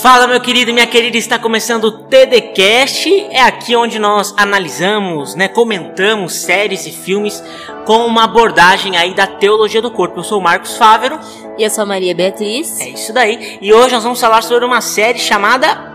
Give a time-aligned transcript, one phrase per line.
[0.00, 3.28] Fala, meu querido e minha querida, está começando o TDCast.
[3.30, 7.44] É aqui onde nós analisamos, né, comentamos séries e filmes
[7.84, 10.20] com uma abordagem aí da teologia do corpo.
[10.20, 11.20] Eu sou o Marcos Fávero.
[11.58, 12.80] E eu sou a Maria Beatriz.
[12.80, 13.58] É isso daí.
[13.60, 15.90] E hoje nós vamos falar sobre uma série chamada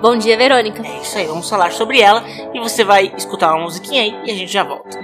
[0.00, 0.82] Bom dia, Verônica.
[0.82, 4.30] É isso aí, vamos falar sobre ela e você vai escutar uma musiquinha aí e
[4.30, 4.98] a gente já volta.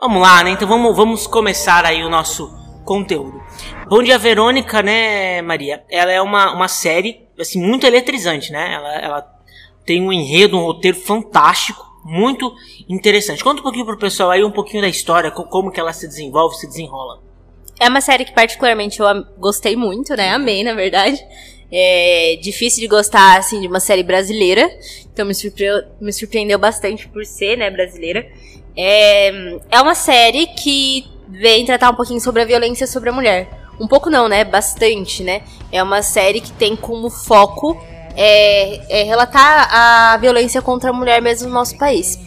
[0.00, 0.50] Vamos lá, né?
[0.50, 3.42] Então vamos, vamos começar aí o nosso conteúdo.
[3.88, 5.84] Bom dia, Verônica, né, Maria?
[5.90, 8.72] Ela é uma, uma série, assim, muito eletrizante, né?
[8.72, 9.36] Ela, ela
[9.84, 12.54] tem um enredo, um roteiro fantástico, muito
[12.88, 13.44] interessante.
[13.44, 16.56] Conta um pouquinho pro pessoal aí, um pouquinho da história, como que ela se desenvolve,
[16.56, 17.20] se desenrola.
[17.78, 20.30] É uma série que particularmente eu gostei muito, né?
[20.30, 21.18] Amei, na verdade.
[21.70, 24.70] É difícil de gostar, assim, de uma série brasileira.
[25.12, 25.32] Então me,
[26.00, 28.26] me surpreendeu bastante por ser, né, brasileira.
[28.76, 33.48] É, é uma série que vem tratar um pouquinho sobre a violência sobre a mulher.
[33.78, 34.44] Um pouco não, né?
[34.44, 35.42] Bastante, né?
[35.70, 37.78] É uma série que tem como foco
[38.16, 42.18] é, é relatar a violência contra a mulher mesmo no nosso país.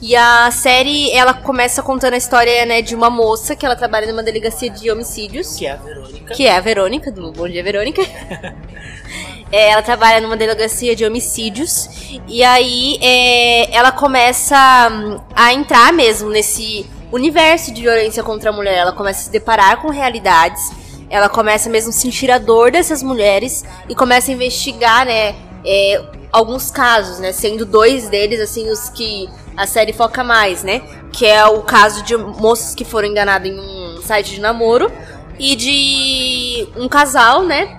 [0.00, 4.06] E a série, ela começa contando a história, né, de uma moça que ela trabalha
[4.06, 5.56] numa delegacia de homicídios.
[5.56, 6.34] Que é a Verônica.
[6.34, 8.02] Que é a Verônica, do Bom Dia Verônica.
[9.50, 11.88] é, ela trabalha numa delegacia de homicídios.
[12.28, 14.56] E aí é, ela começa
[14.92, 16.84] hum, a entrar mesmo nesse
[17.14, 18.76] universo de violência contra a mulher.
[18.76, 20.72] Ela começa a se deparar com realidades.
[21.08, 26.02] Ela começa mesmo a sentir a dor dessas mulheres e começa a investigar, né, é,
[26.32, 30.80] alguns casos, né, sendo dois deles, assim, os que a série foca mais, né,
[31.12, 34.90] que é o caso de moças que foram enganadas em um site de namoro
[35.38, 37.78] e de um casal, né,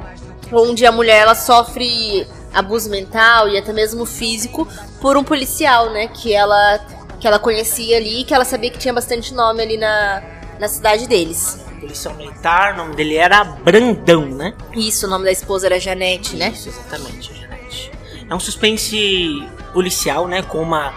[0.54, 4.66] onde a mulher ela sofre abuso mental e até mesmo físico
[5.02, 6.80] por um policial, né, que ela
[7.26, 10.22] que ela conhecia ali, que ela sabia que tinha bastante nome ali na,
[10.60, 11.60] na cidade deles.
[11.80, 14.54] Policial militar, o nome dele era Brandão, né?
[14.76, 16.50] Isso, o nome da esposa era Janete, né?
[16.50, 17.92] Isso, exatamente, Janete.
[18.30, 20.44] É um suspense policial, né?
[20.44, 20.94] Com uma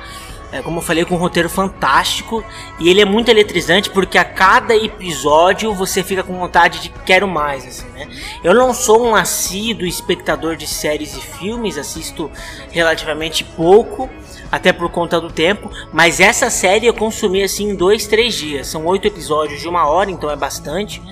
[0.51, 2.45] é, como eu falei, com um roteiro fantástico.
[2.79, 7.27] E ele é muito eletrizante porque a cada episódio você fica com vontade de quero
[7.27, 8.07] mais, assim, né?
[8.45, 12.31] Eu não sou um assíduo espectador de séries e filmes, assisto
[12.71, 14.09] relativamente pouco,
[14.51, 15.71] até por conta do tempo.
[15.93, 18.67] Mas essa série eu consumi assim em dois, três dias.
[18.67, 21.03] São oito episódios de uma hora, então é bastante.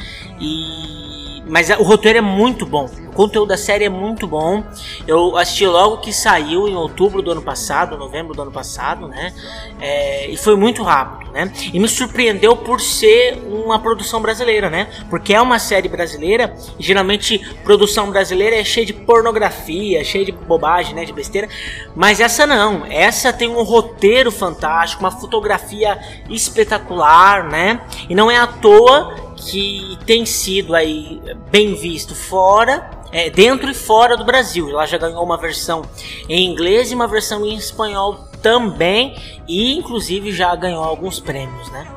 [0.40, 2.90] E mas o roteiro é muito bom.
[3.16, 4.62] O conteúdo da série é muito bom.
[5.06, 9.32] Eu assisti logo que saiu em outubro do ano passado, novembro do ano passado, né?
[9.80, 11.50] É, e foi muito rápido, né?
[11.72, 14.88] E me surpreendeu por ser uma produção brasileira, né?
[15.08, 20.32] Porque é uma série brasileira e geralmente produção brasileira é cheia de pornografia, cheia de
[20.32, 21.06] bobagem, né?
[21.06, 21.48] De besteira.
[21.94, 22.84] Mas essa não.
[22.84, 25.98] Essa tem um roteiro fantástico, uma fotografia
[26.28, 27.80] espetacular, né?
[28.10, 33.74] E não é à toa que tem sido aí bem visto fora, é, dentro e
[33.74, 34.68] fora do Brasil.
[34.68, 35.80] Ela já ganhou uma versão
[36.28, 39.16] em inglês e uma versão em espanhol também,
[39.48, 41.90] e inclusive já ganhou alguns prêmios, né?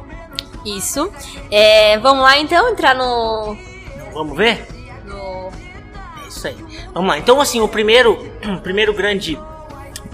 [0.66, 1.12] Isso.
[1.52, 3.58] É, vamos lá então entrar no.
[4.14, 4.66] Vamos ver?
[5.06, 5.50] No...
[6.24, 6.56] É isso aí.
[6.94, 7.18] Vamos lá.
[7.18, 8.14] Então, assim, o primeiro,
[8.46, 9.38] o primeiro grande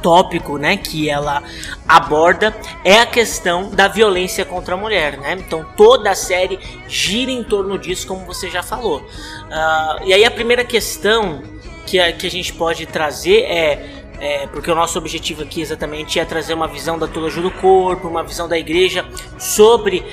[0.06, 1.42] tópico, né, que ela
[1.88, 5.36] aborda é a questão da violência contra a mulher, né?
[5.40, 9.00] Então toda a série gira em torno disso, como você já falou.
[9.00, 11.42] Uh, e aí a primeira questão
[11.88, 16.18] que a, que a gente pode trazer é é, porque o nosso objetivo aqui exatamente
[16.20, 19.06] é trazer uma visão da teologia do corpo, uma visão da igreja
[19.38, 20.06] sobre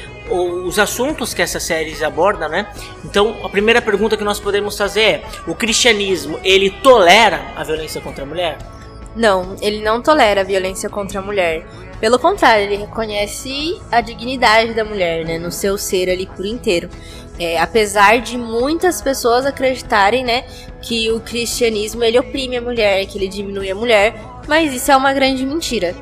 [0.66, 2.66] os assuntos que essa série aborda, né?
[3.04, 8.00] Então, a primeira pergunta que nós podemos fazer é: o cristianismo ele tolera a violência
[8.00, 8.58] contra a mulher?
[9.14, 11.66] Não, ele não tolera a violência contra a mulher.
[12.00, 16.88] Pelo contrário, ele reconhece a dignidade da mulher, né, no seu ser ali por inteiro.
[17.38, 20.44] É, apesar de muitas pessoas acreditarem, né,
[20.80, 24.14] que o cristianismo ele oprime a mulher, que ele diminui a mulher,
[24.48, 25.94] mas isso é uma grande mentira.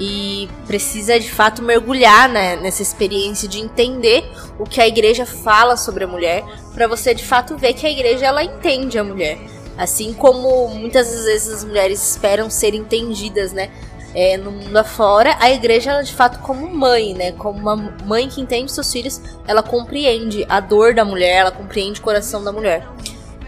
[0.00, 4.24] E precisa de fato mergulhar né, nessa experiência de entender
[4.58, 7.90] o que a igreja fala sobre a mulher, para você de fato ver que a
[7.90, 9.38] igreja ela entende a mulher.
[9.78, 13.70] Assim como muitas vezes as mulheres esperam ser entendidas, né?
[14.12, 17.30] É, no mundo afora, a igreja, ela, de fato, como mãe, né?
[17.32, 22.00] Como uma mãe que entende seus filhos, ela compreende a dor da mulher, ela compreende
[22.00, 22.84] o coração da mulher.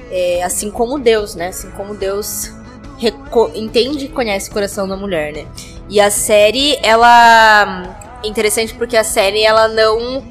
[0.08, 1.48] É, assim como Deus, né?
[1.48, 2.52] Assim como Deus
[3.54, 5.46] entende e conhece o coração da mulher, né?
[5.88, 10.22] E a série, ela é interessante porque a série ela não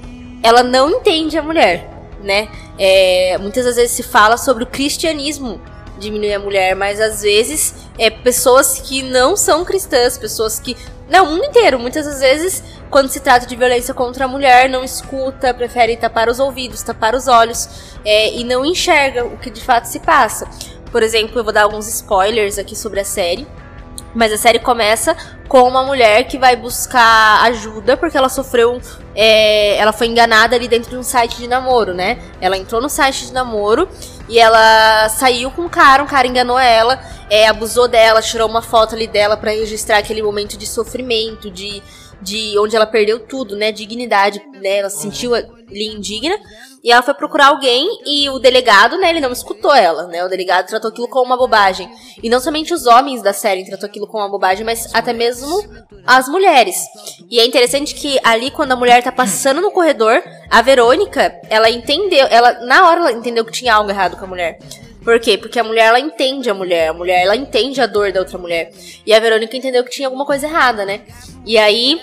[0.41, 1.89] ela não entende a mulher,
[2.23, 2.47] né?
[2.77, 5.59] É, muitas vezes se fala sobre o cristianismo
[5.99, 10.75] diminuir a mulher, mas às vezes é pessoas que não são cristãs, pessoas que.
[11.09, 14.67] Não, o mundo inteiro, muitas das vezes quando se trata de violência contra a mulher,
[14.67, 17.69] não escuta, prefere tapar os ouvidos, tapar os olhos
[18.03, 20.47] é, e não enxerga o que de fato se passa.
[20.91, 23.47] Por exemplo, eu vou dar alguns spoilers aqui sobre a série.
[24.15, 25.15] Mas a série começa
[25.47, 28.81] com uma mulher que vai buscar ajuda porque ela sofreu.
[29.15, 32.17] É, ela foi enganada ali dentro de um site de namoro, né?
[32.41, 33.87] Ela entrou no site de namoro
[34.29, 38.61] e ela saiu com um cara, um cara enganou ela, é, abusou dela, tirou uma
[38.61, 41.81] foto ali dela para registrar aquele momento de sofrimento, de
[42.21, 43.71] de onde ela perdeu tudo, né?
[43.71, 44.77] Dignidade, né?
[44.77, 46.37] Ela se sentiu ali indigna.
[46.81, 49.09] E ela foi procurar alguém e o delegado, né?
[49.09, 50.23] Ele não escutou ela, né?
[50.23, 51.89] O delegado tratou aquilo como uma bobagem.
[52.23, 55.61] E não somente os homens da série tratou aquilo como uma bobagem, mas até mesmo
[56.05, 56.77] as mulheres.
[57.29, 61.69] E é interessante que ali, quando a mulher tá passando no corredor, a Verônica, ela
[61.69, 64.57] entendeu, ela na hora ela entendeu que tinha algo errado com a mulher.
[65.03, 65.37] Por quê?
[65.37, 68.37] Porque a mulher ela entende a mulher, a mulher ela entende a dor da outra
[68.37, 68.71] mulher.
[69.05, 71.01] E a Verônica entendeu que tinha alguma coisa errada, né?
[71.45, 71.99] E aí,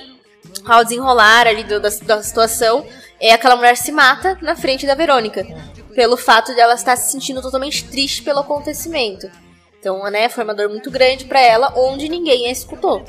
[0.65, 2.87] ao desenrolar ali do, da, da situação,
[3.21, 5.47] é aquela mulher se mata na frente da Verônica.
[5.95, 9.31] Pelo fato de ela estar se sentindo totalmente triste pelo acontecimento.
[9.79, 13.05] Então, né, foi uma dor muito grande para ela, onde ninguém a escutou.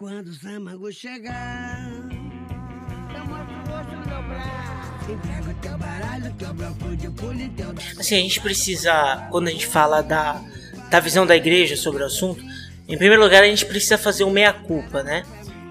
[0.00, 1.78] Quando o Samago chegar,
[3.14, 5.04] eu mostro o rosto no meu braço.
[8.00, 10.40] Assim, a gente precisa, quando a gente fala da,
[10.90, 12.42] da visão da igreja sobre o assunto,
[12.88, 15.22] em primeiro lugar a gente precisa fazer um meia-culpa, né?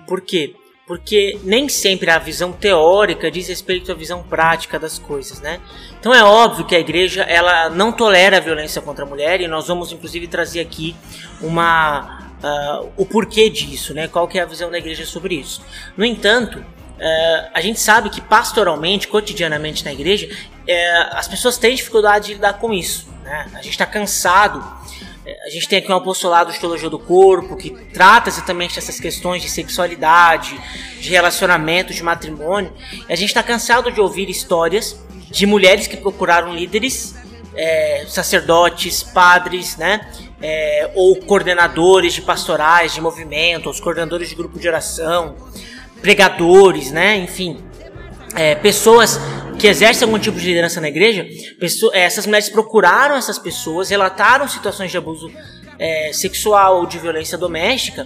[0.06, 0.54] Por quê?
[0.86, 5.60] Porque nem sempre a visão teórica diz respeito à visão prática das coisas, né?
[6.00, 9.48] Então é óbvio que a igreja ela não tolera a violência contra a mulher e
[9.48, 10.96] nós vamos inclusive trazer aqui
[11.42, 14.08] uma uh, o porquê disso, né?
[14.08, 15.62] Qual que é a visão da igreja sobre isso?
[15.96, 16.64] No entanto,
[17.00, 20.30] é, a gente sabe que pastoralmente, cotidianamente na igreja,
[20.68, 23.08] é, as pessoas têm dificuldade de lidar com isso.
[23.24, 23.48] Né?
[23.54, 24.62] A gente está cansado.
[25.26, 29.00] É, a gente tem aqui um apostolado de teologia do corpo que trata exatamente dessas
[29.00, 30.60] questões de sexualidade,
[31.00, 32.74] de relacionamento, de matrimônio.
[33.08, 35.00] E a gente está cansado de ouvir histórias
[35.32, 37.16] de mulheres que procuraram líderes,
[37.56, 40.01] é, sacerdotes, padres, né?
[40.42, 45.36] É, ou coordenadores de pastorais, de movimento, os coordenadores de grupo de oração,
[46.01, 47.18] pregadores, né?
[47.18, 47.63] Enfim,
[48.36, 49.19] é, pessoas
[49.57, 51.28] que exercem algum tipo de liderança na igreja,
[51.60, 55.30] pessoas, é, essas mulheres procuraram essas pessoas, relataram situações de abuso
[55.80, 58.06] é, sexual ou de violência doméstica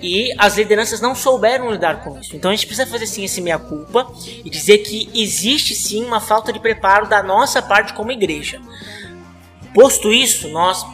[0.00, 2.36] e as lideranças não souberam lidar com isso.
[2.36, 4.06] Então a gente precisa fazer sim esse meia culpa
[4.44, 8.60] e dizer que existe sim uma falta de preparo da nossa parte como igreja.
[9.72, 10.84] Posto isso, nós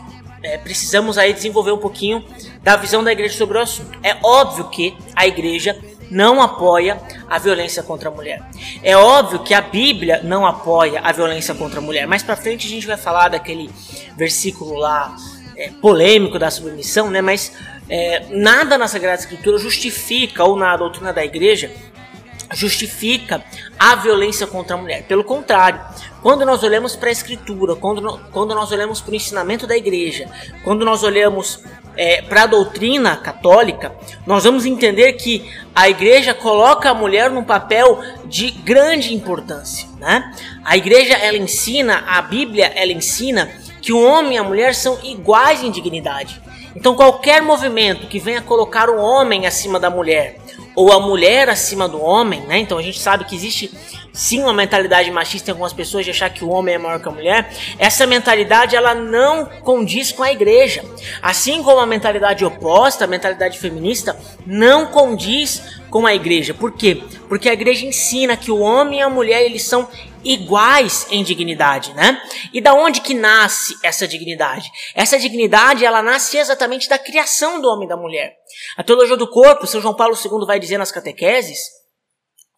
[0.42, 2.24] é, precisamos aí desenvolver um pouquinho
[2.62, 3.98] da visão da igreja sobre o assunto.
[4.02, 5.76] É óbvio que a igreja
[6.10, 8.42] não apoia a violência contra a mulher.
[8.82, 12.06] É óbvio que a Bíblia não apoia a violência contra a mulher.
[12.06, 13.70] Mais para frente a gente vai falar daquele
[14.16, 15.16] versículo lá
[15.62, 17.20] é, polêmico da submissão, né?
[17.20, 17.52] Mas
[17.88, 21.70] é, nada na Sagrada Escritura justifica ou na doutrina da Igreja
[22.52, 23.42] justifica
[23.78, 25.04] a violência contra a mulher.
[25.04, 25.80] Pelo contrário,
[26.20, 30.28] quando nós olhamos para a Escritura, quando, quando nós olhamos para o ensinamento da Igreja,
[30.62, 31.60] quando nós olhamos
[31.96, 33.92] é, para a doutrina católica,
[34.26, 39.88] nós vamos entender que a igreja coloca a mulher num papel de grande importância.
[39.98, 40.32] Né?
[40.64, 43.50] A igreja ela ensina, a Bíblia ela ensina
[43.82, 46.41] que o homem e a mulher são iguais em dignidade.
[46.74, 50.39] Então qualquer movimento que venha colocar o homem acima da mulher
[50.74, 52.58] ou a mulher acima do homem, né?
[52.58, 53.70] Então a gente sabe que existe
[54.12, 57.08] sim uma mentalidade machista em algumas pessoas de achar que o homem é maior que
[57.08, 60.84] a mulher, essa mentalidade ela não condiz com a igreja.
[61.20, 66.55] Assim como a mentalidade oposta, a mentalidade feminista, não condiz com a igreja.
[66.55, 67.03] Por quê?
[67.29, 69.89] Porque a igreja ensina que o homem e a mulher eles são
[70.24, 72.22] iguais em dignidade, né?
[72.52, 74.70] E da onde que nasce essa dignidade?
[74.94, 78.34] Essa dignidade, ela nasce exatamente da criação do homem e da mulher.
[78.76, 81.58] A teologia do corpo, São João Paulo II vai dizer nas catequeses,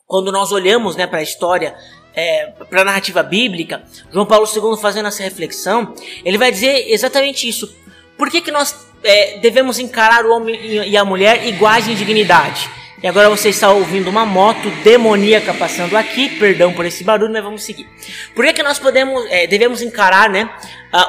[0.06, 1.74] quando nós olhamos né, para a história,
[2.14, 5.94] é, para a narrativa bíblica, João Paulo II fazendo essa reflexão,
[6.24, 7.74] ele vai dizer exatamente isso.
[8.16, 10.54] Por que, que nós é, devemos encarar o homem
[10.86, 12.70] e a mulher iguais em dignidade?
[13.04, 17.44] E agora você está ouvindo uma moto demoníaca passando aqui, perdão por esse barulho, mas
[17.44, 17.86] vamos seguir.
[18.34, 20.48] Por que, que nós podemos, é, devemos encarar né,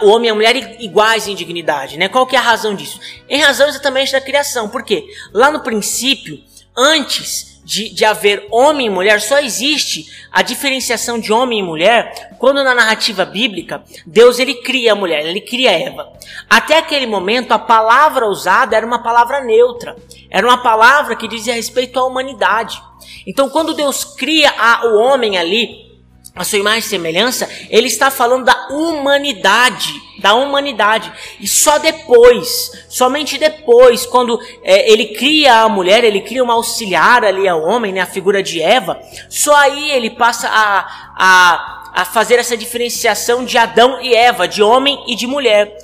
[0.01, 1.97] o homem e a mulher iguais em dignidade?
[1.97, 2.09] Né?
[2.09, 2.99] Qual que é a razão disso?
[3.29, 4.67] Em razão exatamente da criação.
[4.67, 5.05] Por quê?
[5.33, 6.37] Lá no princípio,
[6.75, 12.36] antes de, de haver homem e mulher, só existe a diferenciação de homem e mulher
[12.38, 16.07] quando na narrativa bíblica Deus ele cria a mulher, ele cria Eva.
[16.48, 19.95] Até aquele momento a palavra usada era uma palavra neutra,
[20.29, 22.79] era uma palavra que dizia respeito à humanidade.
[23.25, 25.86] Então quando Deus cria a, o homem ali,
[26.36, 29.91] a sua imagem e semelhança, ele está falando da humanidade,
[30.25, 31.13] da humanidade.
[31.39, 37.24] E só depois, somente depois, quando é, ele cria a mulher, ele cria uma auxiliar
[37.24, 42.05] ali ao homem, né, a figura de Eva, só aí ele passa a, a, a
[42.05, 45.77] fazer essa diferenciação de Adão e Eva, de homem e de mulher.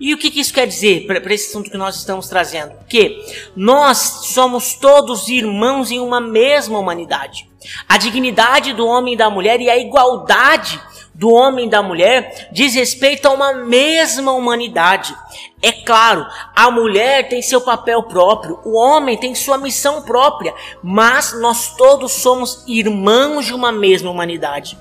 [0.00, 2.72] E o que, que isso quer dizer para esse assunto que nós estamos trazendo?
[2.88, 3.24] Que
[3.54, 3.98] nós
[4.34, 7.48] somos todos irmãos em uma mesma humanidade.
[7.88, 10.80] A dignidade do homem e da mulher e a igualdade
[11.14, 15.14] do homem e da mulher diz respeito a uma mesma humanidade.
[15.62, 20.52] É claro, a mulher tem seu papel próprio, o homem tem sua missão própria,
[20.82, 24.76] mas nós todos somos irmãos de uma mesma humanidade.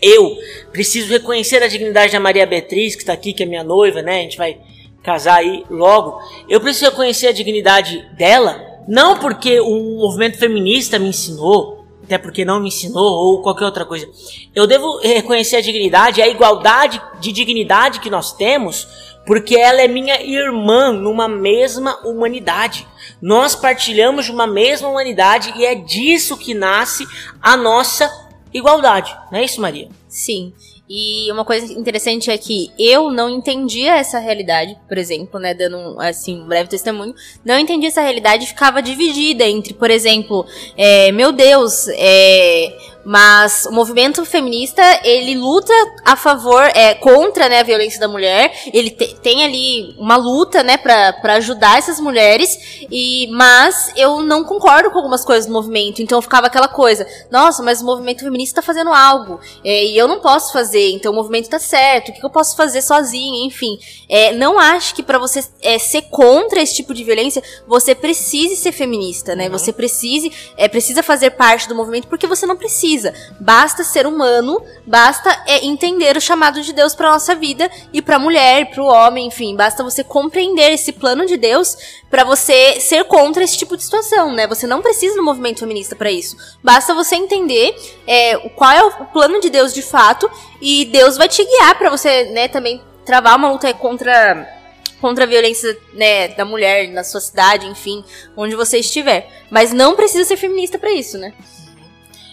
[0.00, 0.36] Eu
[0.72, 4.20] preciso reconhecer a dignidade da Maria Beatriz, que está aqui, que é minha noiva, né?
[4.20, 4.58] A gente vai
[5.02, 6.20] casar aí logo.
[6.48, 11.77] Eu preciso reconhecer a dignidade dela, não porque o movimento feminista me ensinou,
[12.08, 14.08] até porque não me ensinou ou qualquer outra coisa.
[14.54, 18.88] Eu devo reconhecer a dignidade, a igualdade de dignidade que nós temos,
[19.26, 22.88] porque ela é minha irmã numa mesma humanidade.
[23.20, 27.06] Nós partilhamos uma mesma humanidade e é disso que nasce
[27.42, 28.10] a nossa
[28.54, 29.14] igualdade.
[29.30, 29.90] Não é isso, Maria?
[30.08, 30.54] Sim.
[30.88, 36.00] E uma coisa interessante é que eu não entendia essa realidade, por exemplo, né, dando
[36.00, 37.14] assim um breve testemunho,
[37.44, 40.46] não entendia essa realidade, ficava dividida entre, por exemplo,
[40.78, 42.74] é, meu Deus, é,
[43.08, 45.72] mas o movimento feminista, ele luta
[46.04, 48.52] a favor, é, contra, né, a violência da mulher.
[48.70, 52.84] Ele te, tem ali uma luta, né, pra, pra ajudar essas mulheres.
[52.90, 56.02] E, mas eu não concordo com algumas coisas do movimento.
[56.02, 59.40] Então ficava aquela coisa, nossa, mas o movimento feminista tá fazendo algo.
[59.64, 62.10] É, e eu não posso fazer, então o movimento tá certo.
[62.10, 63.46] O que, que eu posso fazer sozinha?
[63.46, 63.78] Enfim.
[64.06, 68.54] É, não acho que para você é, ser contra esse tipo de violência, você precise
[68.54, 69.46] ser feminista, né?
[69.46, 69.52] Uhum.
[69.52, 73.14] Você precise, é, precisa fazer parte do movimento porque você não precisa precisa.
[73.38, 78.16] Basta ser humano, basta é, entender o chamado de Deus para nossa vida e para
[78.16, 81.76] a mulher, para o homem, enfim, basta você compreender esse plano de Deus
[82.10, 84.46] para você ser contra esse tipo de situação, né?
[84.46, 86.36] Você não precisa do movimento feminista para isso.
[86.62, 87.74] Basta você entender
[88.06, 91.90] é, qual é o plano de Deus de fato e Deus vai te guiar para
[91.90, 94.56] você, né, também travar uma luta contra
[95.00, 98.04] contra a violência né, da mulher na sua cidade, enfim,
[98.36, 99.28] onde você estiver.
[99.48, 101.32] Mas não precisa ser feminista para isso, né?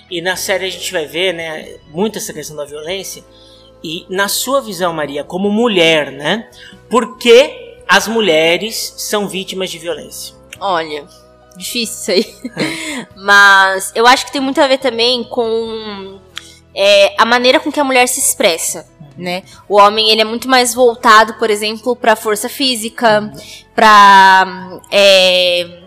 [0.09, 3.23] E na série a gente vai ver, né, muito essa questão da violência.
[3.83, 6.49] E na sua visão, Maria, como mulher, né,
[6.89, 10.35] por que as mulheres são vítimas de violência?
[10.59, 11.05] Olha,
[11.57, 13.05] difícil isso aí.
[13.15, 16.19] Mas eu acho que tem muito a ver também com
[16.73, 18.87] é, a maneira com que a mulher se expressa.
[19.17, 19.43] Né?
[19.69, 23.31] O homem ele é muito mais voltado, por exemplo, para força física,
[23.73, 25.84] para é,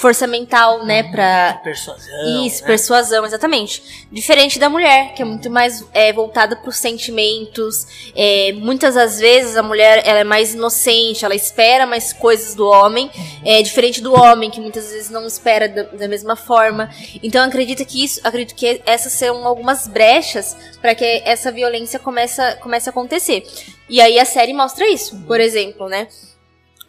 [0.00, 1.10] força mental, né, uhum.
[1.10, 1.60] pra...
[1.62, 2.46] Persuasão.
[2.46, 2.66] Isso, né?
[2.66, 4.06] persuasão, exatamente.
[4.10, 8.10] Diferente da mulher, que é muito mais é, voltada pros sentimentos.
[8.16, 12.66] É, muitas das vezes a mulher ela é mais inocente, ela espera mais coisas do
[12.66, 13.10] homem.
[13.14, 13.40] Uhum.
[13.44, 16.88] É diferente do homem, que muitas vezes não espera da, da mesma forma.
[17.22, 22.40] Então acredito que isso, acredito que essas são algumas brechas para que essa violência comece,
[22.56, 23.46] comece a acontecer.
[23.86, 26.08] E aí a série mostra isso, por exemplo, né?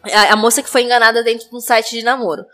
[0.02, 2.46] A, a moça que foi enganada dentro de um site de namoro.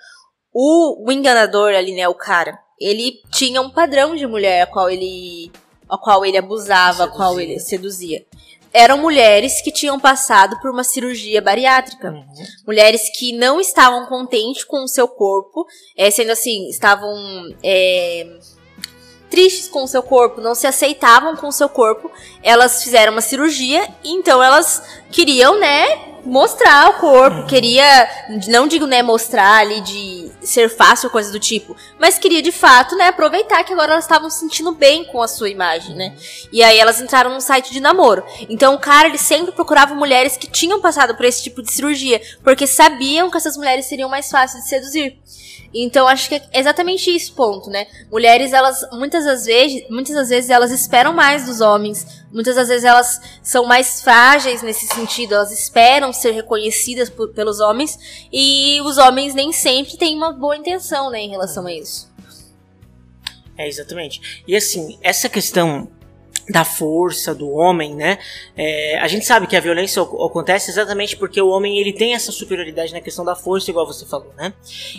[0.60, 4.90] O, o enganador ali, né, o cara, ele tinha um padrão de mulher a qual
[4.90, 5.52] ele,
[5.88, 8.26] a qual ele abusava, a qual ele seduzia.
[8.72, 12.10] Eram mulheres que tinham passado por uma cirurgia bariátrica.
[12.10, 12.26] Uhum.
[12.66, 15.64] Mulheres que não estavam contentes com o seu corpo,
[15.96, 17.14] é, sendo assim, estavam
[17.62, 18.26] é,
[19.30, 22.10] tristes com o seu corpo, não se aceitavam com o seu corpo.
[22.42, 28.08] Elas fizeram uma cirurgia, então elas queriam, né, mostrar o corpo, queria,
[28.48, 32.96] não digo, né, mostrar ali de ser fácil, coisa do tipo, mas queria de fato,
[32.96, 36.16] né, aproveitar que agora elas estavam se sentindo bem com a sua imagem, né?
[36.52, 38.24] E aí elas entraram num site de namoro.
[38.48, 42.20] Então o cara, ele sempre procurava mulheres que tinham passado por esse tipo de cirurgia,
[42.42, 45.18] porque sabiam que essas mulheres seriam mais fáceis de seduzir.
[45.72, 47.86] Então acho que é exatamente isso ponto, né?
[48.10, 52.68] Mulheres elas muitas das vezes, muitas das vezes elas esperam mais dos homens, muitas das
[52.68, 57.98] vezes elas são mais frágeis nesse sentido, elas esperam ser reconhecidas por, pelos homens
[58.32, 62.08] e os homens nem sempre têm uma boa intenção, né, em relação a isso.
[63.56, 64.42] É exatamente.
[64.46, 65.88] E assim, essa questão
[66.48, 68.18] da força do homem, né?
[68.56, 72.32] É, a gente sabe que a violência acontece exatamente porque o homem ele tem essa
[72.32, 74.54] superioridade na questão da força, igual você falou, né?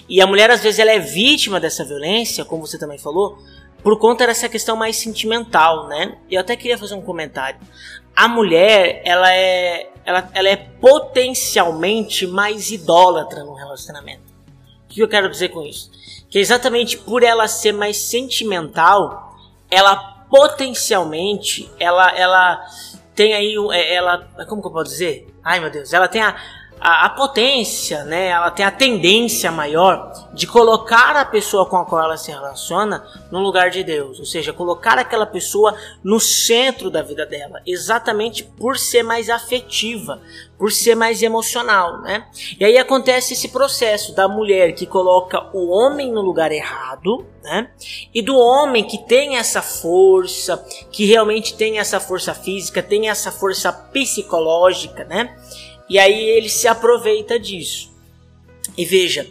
[0.08, 3.40] E a mulher às vezes ela é vítima dessa violência, como você também falou,
[3.82, 6.18] por conta dessa questão mais sentimental, né?
[6.30, 7.60] Eu até queria fazer um comentário.
[8.16, 14.29] A mulher, ela é, ela, ela é potencialmente mais idólatra no relacionamento.
[14.90, 15.92] O que eu quero dizer com isso?
[16.30, 19.38] Que exatamente por ela ser mais sentimental,
[19.70, 19.96] ela
[20.30, 22.66] potencialmente ela ela
[23.14, 25.28] tem aí é, ela como que eu posso dizer?
[25.44, 26.36] Ai meu Deus, ela tem a
[26.80, 31.86] a, a, potência, né, ela tem a tendência maior de colocar a pessoa com a
[31.86, 36.90] qual ela se relaciona no lugar de Deus, ou seja, colocar aquela pessoa no centro
[36.90, 40.22] da vida dela, exatamente por ser mais afetiva,
[40.58, 42.28] por ser mais emocional, né?
[42.60, 47.72] E aí acontece esse processo da mulher que coloca o homem no lugar errado, né?
[48.14, 50.58] E do homem que tem essa força,
[50.92, 55.36] que realmente tem essa força física, tem essa força psicológica, né?
[55.90, 57.92] E aí ele se aproveita disso.
[58.78, 59.28] E veja,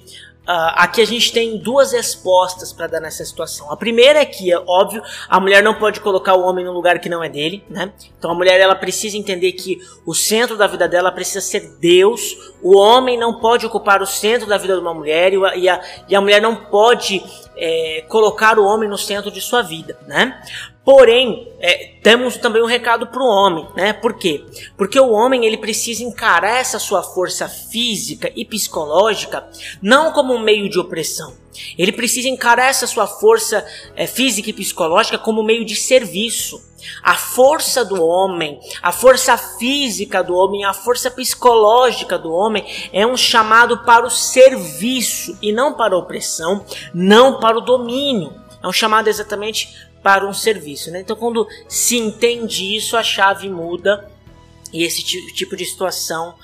[0.48, 3.70] Uh, aqui a gente tem duas respostas para dar nessa situação.
[3.70, 6.98] A primeira é que, é óbvio, a mulher não pode colocar o homem no lugar
[7.00, 7.92] que não é dele, né?
[8.18, 12.34] Então a mulher ela precisa entender que o centro da vida dela precisa ser Deus.
[12.62, 15.68] O homem não pode ocupar o centro da vida de uma mulher e a, e
[15.68, 17.22] a, e a mulher não pode
[17.54, 20.42] é, colocar o homem no centro de sua vida, né?
[20.88, 23.92] Porém, é, temos também um recado para o homem, né?
[23.92, 24.42] Por quê?
[24.74, 29.46] Porque o homem ele precisa encarar essa sua força física e psicológica
[29.82, 31.36] não como um meio de opressão.
[31.76, 36.58] Ele precisa encarar essa sua força é, física e psicológica como meio de serviço.
[37.02, 42.64] A força do homem, a força física do homem, a força psicológica do homem
[42.94, 46.64] é um chamado para o serviço e não para a opressão,
[46.94, 48.48] não para o domínio.
[48.62, 50.90] É um chamado exatamente para um serviço.
[50.90, 51.00] Né?
[51.00, 54.10] Então, quando se entende isso, a chave muda
[54.72, 56.34] e esse tipo de situação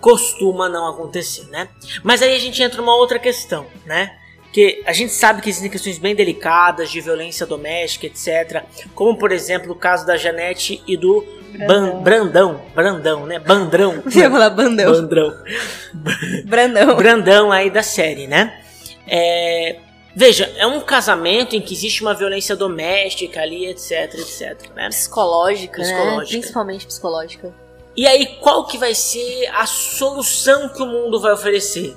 [0.00, 1.66] costuma não acontecer, né?
[2.04, 4.16] Mas aí a gente entra numa outra questão, né?
[4.52, 8.62] Que a gente sabe que existem questões bem delicadas de violência doméstica, etc.
[8.94, 13.40] Como, por exemplo, o caso da Janete e do Brandão, Ban Brandão, Brandão, né?
[13.40, 14.00] Bandrão.
[14.06, 14.92] Você ia falar Bandão.
[14.92, 15.34] Bandrão.
[16.46, 16.96] Brandão.
[16.96, 18.62] Brandão aí da série, né?
[19.08, 19.80] É,
[20.18, 24.68] Veja, é um casamento em que existe uma violência doméstica ali, etc, etc.
[24.74, 24.88] Né?
[24.88, 26.16] Psicológica, psicológica.
[26.16, 26.40] Né?
[26.40, 27.54] Principalmente psicológica.
[27.96, 31.96] E aí, qual que vai ser a solução que o mundo vai oferecer?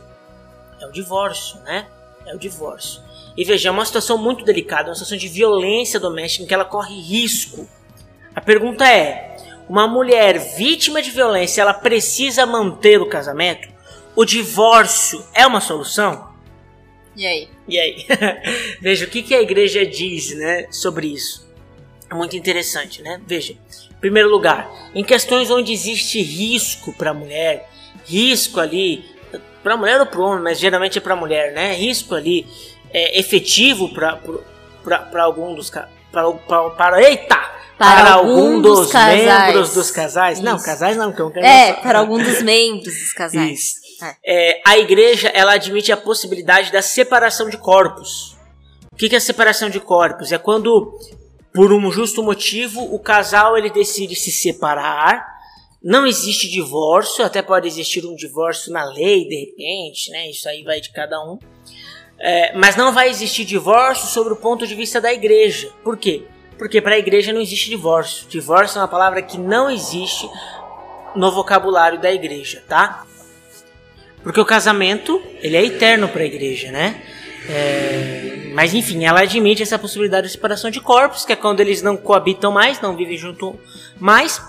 [0.79, 1.87] É o divórcio, né?
[2.27, 3.01] É o divórcio.
[3.35, 6.63] E veja, é uma situação muito delicada, uma situação de violência doméstica em que ela
[6.63, 7.67] corre risco.
[8.35, 9.35] A pergunta é:
[9.67, 13.67] uma mulher vítima de violência, ela precisa manter o casamento?
[14.15, 16.30] O divórcio é uma solução?
[17.15, 17.49] E aí?
[17.67, 18.05] E aí?
[18.79, 21.49] Veja, o que, que a igreja diz né, sobre isso?
[22.09, 23.21] É muito interessante, né?
[23.25, 27.69] Veja, em primeiro lugar, em questões onde existe risco para a mulher,
[28.05, 29.05] risco ali,
[29.63, 31.73] para a mulher ou para o homem, mas geralmente é para a mulher, né?
[31.73, 32.45] Risco ali
[32.93, 37.35] é, efetivo para algum dos para, eita
[37.77, 40.37] para, para algum dos, dos membros dos casais.
[40.37, 40.45] Isso.
[40.45, 43.59] Não, casais não, que eu quero É, para algum dos membros dos casais.
[43.59, 43.80] Isso.
[44.23, 44.61] É.
[44.65, 48.35] a igreja ela admite a possibilidade da separação de corpos.
[48.91, 50.31] O que, que é separação de corpos?
[50.31, 50.97] É quando,
[51.53, 55.25] por um justo motivo, o casal ele decide se separar.
[55.81, 60.29] Não existe divórcio, até pode existir um divórcio na lei, de repente, né?
[60.29, 61.39] Isso aí vai de cada um.
[62.19, 65.71] É, mas não vai existir divórcio sobre o ponto de vista da igreja.
[65.83, 66.23] Por quê?
[66.55, 68.27] Porque para a igreja não existe divórcio.
[68.27, 70.29] Divórcio é uma palavra que não existe
[71.15, 73.07] no vocabulário da igreja, tá?
[74.23, 77.01] Porque o casamento, ele é eterno para a igreja, né?
[77.49, 81.81] É, mas enfim, ela admite essa possibilidade de separação de corpos, que é quando eles
[81.81, 83.59] não coabitam mais, não vivem junto
[83.99, 84.41] mais,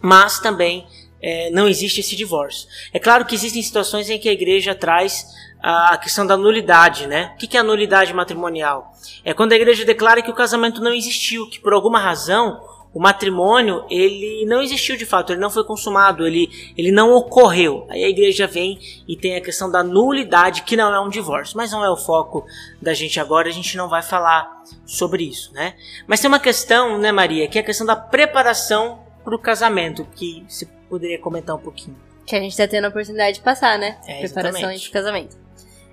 [0.00, 0.86] mas também
[1.22, 2.68] é, não existe esse divórcio.
[2.92, 5.26] É claro que existem situações em que a igreja traz
[5.62, 7.32] a questão da nulidade, né?
[7.34, 8.92] O que é a nulidade matrimonial?
[9.24, 12.60] É quando a igreja declara que o casamento não existiu, que por alguma razão
[12.94, 17.86] o matrimônio ele não existiu de fato, ele não foi consumado, ele, ele não ocorreu.
[17.88, 18.78] Aí a igreja vem
[19.08, 21.96] e tem a questão da nulidade, que não é um divórcio, mas não é o
[21.96, 22.44] foco
[22.80, 25.74] da gente agora, a gente não vai falar sobre isso, né?
[26.06, 30.06] Mas tem uma questão, né, Maria, que é a questão da preparação para o casamento,
[30.14, 31.96] que você poderia comentar um pouquinho.
[32.26, 33.98] Que a gente está tendo a oportunidade de passar, né?
[34.06, 35.36] É, Preparação de casamento.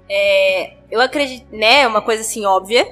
[0.10, 2.86] É, eu acredito, né, é uma coisa assim óbvia,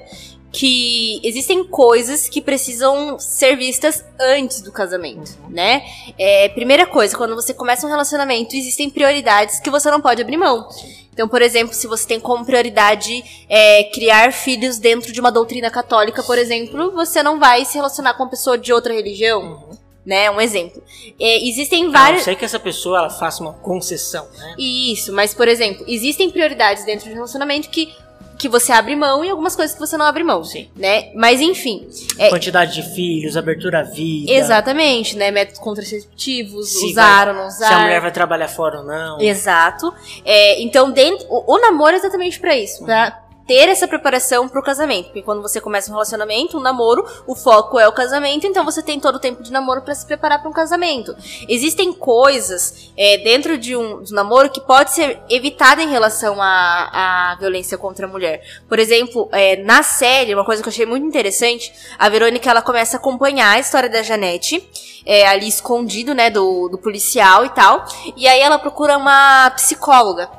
[0.57, 5.51] que existem coisas que precisam ser vistas antes do casamento, uhum.
[5.51, 5.83] né?
[6.17, 10.35] É, primeira coisa, quando você começa um relacionamento, existem prioridades que você não pode abrir
[10.35, 10.67] mão.
[11.13, 15.69] Então, por exemplo, se você tem como prioridade é, criar filhos dentro de uma doutrina
[15.69, 19.41] católica, por exemplo, você não vai se relacionar com uma pessoa de outra religião.
[19.43, 19.77] Uhum.
[20.03, 20.81] Né, um exemplo.
[21.19, 22.21] É, existem vários.
[22.21, 24.55] Eu sei que essa pessoa ela faça uma concessão, né?
[24.57, 27.93] Isso, mas por exemplo, existem prioridades dentro de um relacionamento que
[28.37, 30.43] que você abre mão e algumas coisas que você não abre mão.
[30.43, 30.69] Sim.
[30.75, 31.11] Né?
[31.15, 31.87] Mas enfim.
[32.17, 32.29] É...
[32.29, 34.31] Quantidade de filhos, abertura à vida.
[34.31, 35.31] Exatamente, né?
[35.31, 37.67] Métodos contraceptivos, se usar vai, ou não usar.
[37.67, 39.19] Se a mulher vai trabalhar fora ou não.
[39.19, 39.93] Exato.
[40.23, 42.83] É, então, dentro, o, o, namoro é exatamente para isso.
[42.85, 45.05] Pra ter essa preparação pro casamento.
[45.05, 48.83] Porque quando você começa um relacionamento, um namoro, o foco é o casamento, então você
[48.83, 51.15] tem todo o tempo de namoro para se preparar para um casamento.
[51.47, 56.41] Existem coisas é, dentro de um, de um namoro que pode ser evitada em relação
[56.41, 58.43] à, violência contra a mulher.
[58.67, 62.61] Por exemplo, é, na série, uma coisa que eu achei muito interessante, a Verônica ela
[62.61, 64.67] começa a acompanhar a história da Janete,
[65.05, 67.85] é, ali escondido, né, do, do policial e tal,
[68.17, 70.29] e aí ela procura uma psicóloga.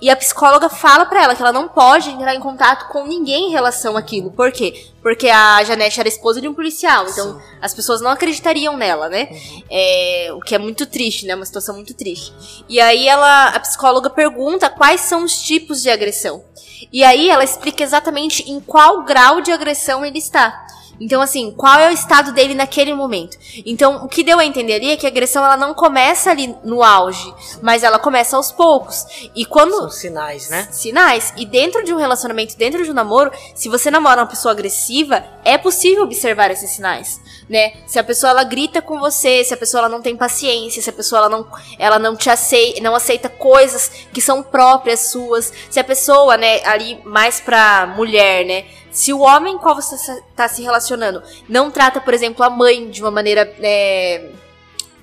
[0.00, 3.48] E a psicóloga fala para ela que ela não pode entrar em contato com ninguém
[3.48, 4.30] em relação àquilo.
[4.30, 4.86] Por quê?
[5.02, 7.40] Porque a Janete era esposa de um policial, então Sim.
[7.60, 9.28] as pessoas não acreditariam nela, né?
[9.30, 9.62] Uhum.
[9.70, 11.34] É, o que é muito triste, né?
[11.34, 12.32] Uma situação muito triste.
[12.68, 16.44] E aí ela, a psicóloga pergunta quais são os tipos de agressão.
[16.92, 20.67] E aí ela explica exatamente em qual grau de agressão ele está.
[21.00, 23.38] Então, assim, qual é o estado dele naquele momento?
[23.64, 26.54] Então, o que deu a entender ali é que a agressão ela não começa ali
[26.64, 27.32] no auge,
[27.62, 29.30] mas ela começa aos poucos.
[29.34, 29.78] E quando.
[29.78, 30.68] São sinais, né?
[30.70, 31.32] Sinais.
[31.36, 35.24] E dentro de um relacionamento, dentro de um namoro, se você namora uma pessoa agressiva,
[35.44, 37.72] é possível observar esses sinais, né?
[37.86, 40.90] Se a pessoa ela grita com você, se a pessoa ela não tem paciência, se
[40.90, 41.46] a pessoa ela não,
[41.78, 46.60] ela não te aceita, não aceita coisas que são próprias suas, se a pessoa, né,
[46.64, 48.64] ali mais pra mulher, né?
[48.98, 52.90] Se o homem com qual você está se relacionando não trata, por exemplo, a mãe
[52.90, 53.42] de uma maneira.
[53.60, 54.32] É,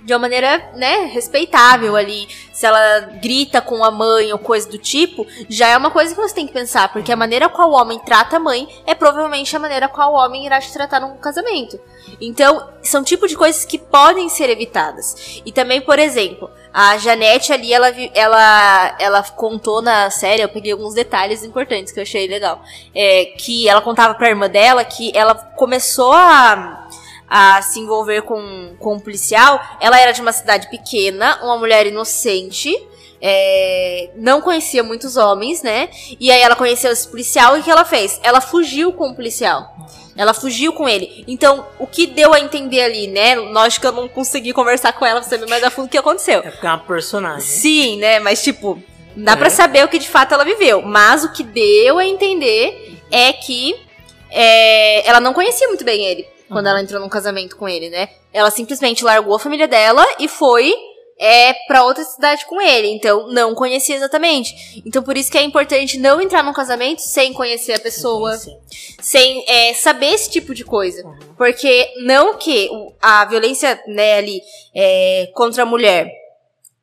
[0.06, 2.28] de uma maneira, né, respeitável ali.
[2.54, 6.22] Se ela grita com a mãe ou coisa do tipo, já é uma coisa que
[6.22, 9.56] você tem que pensar, porque a maneira qual o homem trata a mãe é provavelmente
[9.56, 11.80] a maneira qual o homem irá te tratar num casamento.
[12.22, 15.42] Então, são tipo de coisas que podem ser evitadas.
[15.44, 20.72] E também, por exemplo, a Janete ali, ela, ela, ela contou na série, eu peguei
[20.72, 22.62] alguns detalhes importantes que eu achei legal.
[22.94, 26.88] É, que ela contava pra irmã dela que ela começou a,
[27.30, 29.60] a se envolver com, com um policial.
[29.80, 32.76] Ela era de uma cidade pequena, uma mulher inocente.
[33.22, 35.90] É, não conhecia muitos homens, né?
[36.20, 38.20] E aí ela conheceu esse policial e o que ela fez?
[38.22, 39.74] Ela fugiu com o policial.
[40.16, 41.26] Ela fugiu com ele.
[41.28, 43.36] Então, o que deu a entender ali, né?
[43.36, 45.98] Lógico que eu não consegui conversar com ela pra saber mais a fundo o que
[45.98, 46.40] aconteceu.
[46.40, 47.42] É porque é uma personagem.
[47.42, 48.20] Sim, né?
[48.20, 48.82] Mas, tipo,
[49.16, 49.36] dá é.
[49.36, 50.82] pra saber o que de fato ela viveu.
[50.82, 53.76] Mas o que deu a entender é que
[54.30, 56.72] é, ela não conhecia muito bem ele quando uhum.
[56.72, 58.10] ela entrou num casamento com ele, né?
[58.34, 60.74] Ela simplesmente largou a família dela e foi
[61.18, 64.84] é para outra cidade com ele, então não conhecia exatamente.
[64.86, 68.38] Então por isso que é importante não entrar num casamento sem conhecer a pessoa,
[69.00, 71.18] sem é, saber esse tipo de coisa, uhum.
[71.38, 72.70] porque não que
[73.02, 74.42] a violência né, ali
[74.76, 76.12] é, contra a mulher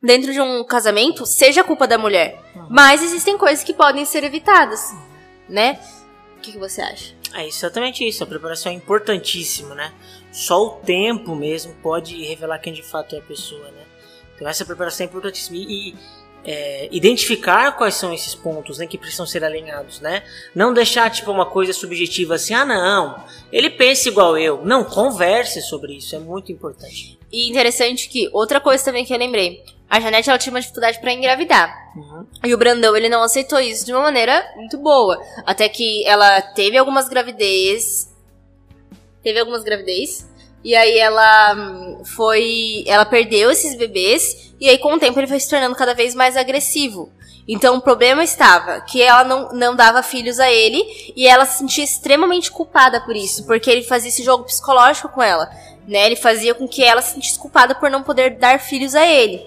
[0.03, 2.67] dentro de um casamento seja culpa da mulher, uhum.
[2.71, 4.93] mas existem coisas que podem ser evitadas,
[5.49, 5.79] né?
[6.39, 7.22] O que, que você acha?
[7.35, 8.23] É exatamente isso.
[8.23, 9.93] A preparação é importantíssima, né?
[10.31, 13.85] Só o tempo mesmo pode revelar quem de fato é a pessoa, né?
[14.35, 15.57] Então essa preparação é importantíssima.
[15.57, 15.95] E, e
[16.45, 20.23] é, identificar quais são esses pontos né, que precisam ser alinhados, né?
[20.55, 24.65] Não deixar tipo uma coisa subjetiva assim, ah não, ele pensa igual eu.
[24.65, 27.19] Não, converse sobre isso, é muito importante.
[27.31, 31.01] E interessante que outra coisa também que eu lembrei, a Janete ela tinha uma dificuldade
[31.01, 31.93] para engravidar.
[31.97, 32.27] Uhum.
[32.45, 36.43] E o Brandão ele não aceitou isso de uma maneira muito boa, até que ela
[36.43, 38.13] teve algumas gravidez,
[39.23, 40.32] teve algumas gravidez
[40.65, 42.85] e aí ela hum, foi.
[42.87, 44.53] Ela perdeu esses bebês.
[44.61, 47.13] E aí, com o tempo, ele foi se tornando cada vez mais agressivo.
[47.47, 51.59] Então, o problema estava que ela não, não dava filhos a ele e ela se
[51.59, 55.51] sentia extremamente culpada por isso, porque ele fazia esse jogo psicológico com ela,
[55.87, 56.07] né?
[56.07, 59.45] Ele fazia com que ela se sentisse culpada por não poder dar filhos a ele.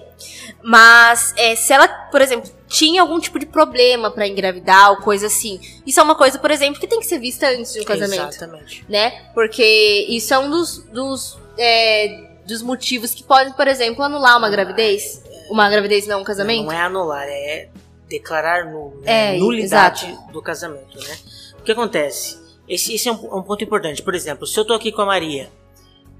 [0.62, 5.26] Mas é, se ela, por exemplo, tinha algum tipo de problema para engravidar ou coisa
[5.26, 7.84] assim, isso é uma coisa, por exemplo, que tem que ser vista antes de um
[7.84, 8.28] casamento.
[8.28, 8.84] Exatamente.
[8.88, 9.30] Né?
[9.34, 14.50] Porque isso é um dos, dos, é, dos motivos que podem, por exemplo, anular uma
[14.50, 15.22] gravidez.
[15.50, 16.58] Uma gravidez não um casamento.
[16.58, 17.68] Não, não é anular, é
[18.08, 19.34] declarar nulo, né?
[19.34, 20.32] é, nulidade exato.
[20.32, 21.16] do casamento, né?
[21.58, 22.38] O que acontece?
[22.68, 24.02] Esse, esse é um, um ponto importante.
[24.02, 25.50] Por exemplo, se eu tô aqui com a Maria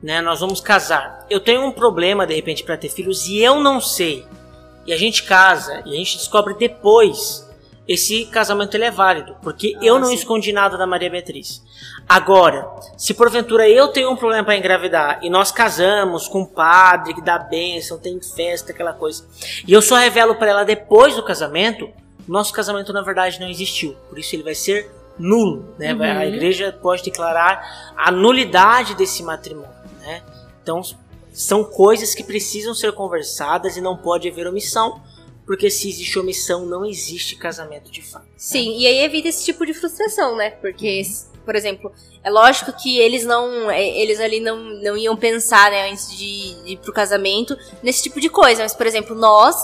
[0.02, 0.20] né?
[0.20, 1.26] Nós vamos casar.
[1.30, 4.24] Eu tenho um problema de repente para ter filhos e eu não sei.
[4.86, 7.46] E a gente casa e a gente descobre depois
[7.88, 10.14] esse casamento ele é válido, porque ah, eu não sim.
[10.14, 11.62] escondi nada da Maria Beatriz.
[12.08, 17.14] Agora, se porventura eu tenho um problema para engravidar e nós casamos com um padre
[17.14, 19.24] que dá bênção, tem festa, aquela coisa,
[19.66, 21.88] e eu só revelo para ela depois do casamento,
[22.26, 23.96] nosso casamento na verdade não existiu.
[24.08, 25.94] Por isso ele vai ser nulo, né?
[25.94, 26.02] Uhum.
[26.02, 29.70] A igreja pode declarar a nulidade desse matrimônio.
[30.00, 30.22] Né?
[30.62, 30.82] Então,
[31.36, 35.02] são coisas que precisam ser conversadas e não pode haver omissão,
[35.44, 38.24] porque se existe omissão, não existe casamento de fato.
[38.24, 38.32] Né?
[38.38, 40.50] Sim, e aí evita esse tipo de frustração, né?
[40.50, 41.02] Porque,
[41.44, 41.92] por exemplo,
[42.24, 43.70] é lógico que eles não.
[43.70, 48.02] É, eles ali não, não iam pensar, né, antes de, de ir pro casamento, nesse
[48.02, 48.62] tipo de coisa.
[48.62, 49.56] Mas, por exemplo, nós,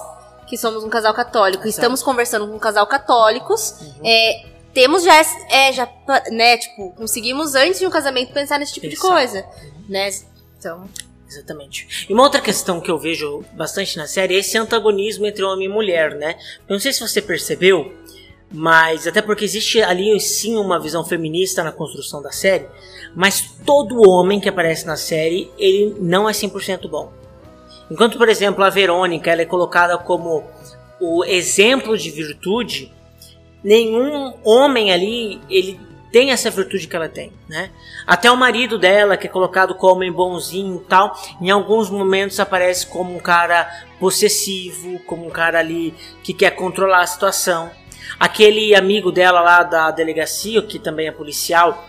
[0.46, 1.70] que somos um casal católico, Exato.
[1.70, 3.94] estamos conversando com um casal católicos, uhum.
[4.04, 5.90] é, temos já, é, já,
[6.30, 9.00] né, tipo, conseguimos antes de um casamento pensar nesse tipo Exato.
[9.00, 9.46] de coisa,
[9.88, 10.10] né?
[10.58, 10.86] Então.
[11.32, 12.06] Exatamente.
[12.08, 15.66] E uma outra questão que eu vejo bastante na série é esse antagonismo entre homem
[15.66, 16.36] e mulher, né?
[16.68, 17.90] Eu não sei se você percebeu,
[18.50, 22.66] mas até porque existe ali sim uma visão feminista na construção da série,
[23.16, 27.10] mas todo homem que aparece na série, ele não é 100% bom.
[27.90, 30.44] Enquanto, por exemplo, a Verônica ela é colocada como
[31.00, 32.92] o exemplo de virtude,
[33.64, 35.80] nenhum homem ali ele
[36.12, 37.70] tem essa virtude que ela tem, né?
[38.06, 42.38] Até o marido dela, que é colocado como homem bonzinho e tal, em alguns momentos
[42.38, 47.70] aparece como um cara possessivo, como um cara ali que quer controlar a situação.
[48.20, 51.88] Aquele amigo dela lá da delegacia, que também é policial,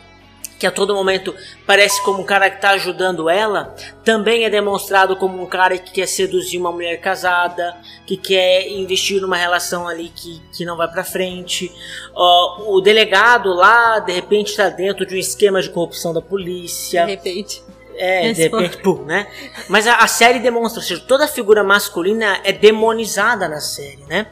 [0.63, 1.35] que a todo momento
[1.67, 5.91] parece como um cara que está ajudando ela, também é demonstrado como um cara que
[5.91, 7.75] quer seduzir uma mulher casada,
[8.07, 11.69] que quer investir numa relação ali que, que não vai para frente.
[12.15, 17.03] Uh, o delegado lá, de repente, está dentro de um esquema de corrupção da polícia.
[17.05, 17.61] De repente.
[17.97, 19.27] É, de repente, pum, né?
[19.67, 24.27] Mas a, a série demonstra, ou seja, toda figura masculina é demonizada na série, né?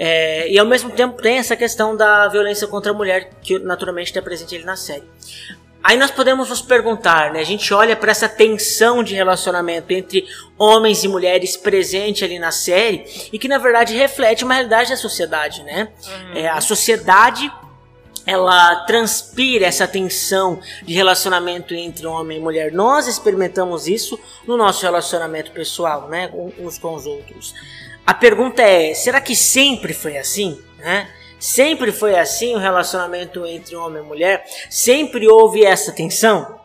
[0.00, 4.06] É, e ao mesmo tempo tem essa questão da violência contra a mulher, que naturalmente
[4.06, 5.02] está presente ali na série.
[5.82, 7.40] Aí nós podemos nos perguntar, né?
[7.40, 10.24] A gente olha para essa tensão de relacionamento entre
[10.56, 14.96] homens e mulheres presente ali na série e que na verdade reflete uma realidade da
[14.96, 15.88] sociedade, né?
[16.06, 16.32] Uhum.
[16.34, 17.52] É, a sociedade
[18.24, 22.70] ela transpira essa tensão de relacionamento entre homem e mulher.
[22.70, 26.30] Nós experimentamos isso no nosso relacionamento pessoal, né?
[26.58, 27.54] Uns com os outros.
[28.08, 30.58] A pergunta é: será que sempre foi assim?
[30.78, 31.14] Né?
[31.38, 34.46] Sempre foi assim o relacionamento entre homem e mulher?
[34.70, 36.58] Sempre houve essa tensão?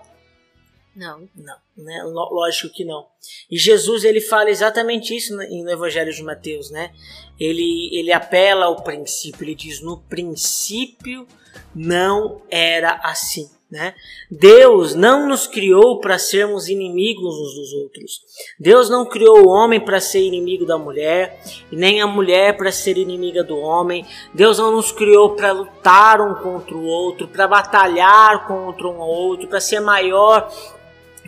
[0.96, 1.28] Não.
[1.36, 2.02] Não, né?
[2.06, 3.08] Lógico que não.
[3.52, 6.94] E Jesus ele fala exatamente isso no Evangelho de Mateus, né?
[7.38, 11.28] Ele, ele apela ao princípio, ele diz: no princípio
[11.76, 13.52] não era assim.
[13.74, 13.96] Né?
[14.30, 18.22] Deus não nos criou para sermos inimigos uns dos outros.
[18.60, 23.00] Deus não criou o homem para ser inimigo da mulher, nem a mulher para ser
[23.00, 24.06] inimiga do homem.
[24.32, 29.10] Deus não nos criou para lutar um contra o outro, para batalhar contra um ou
[29.10, 30.54] outro, para ser maior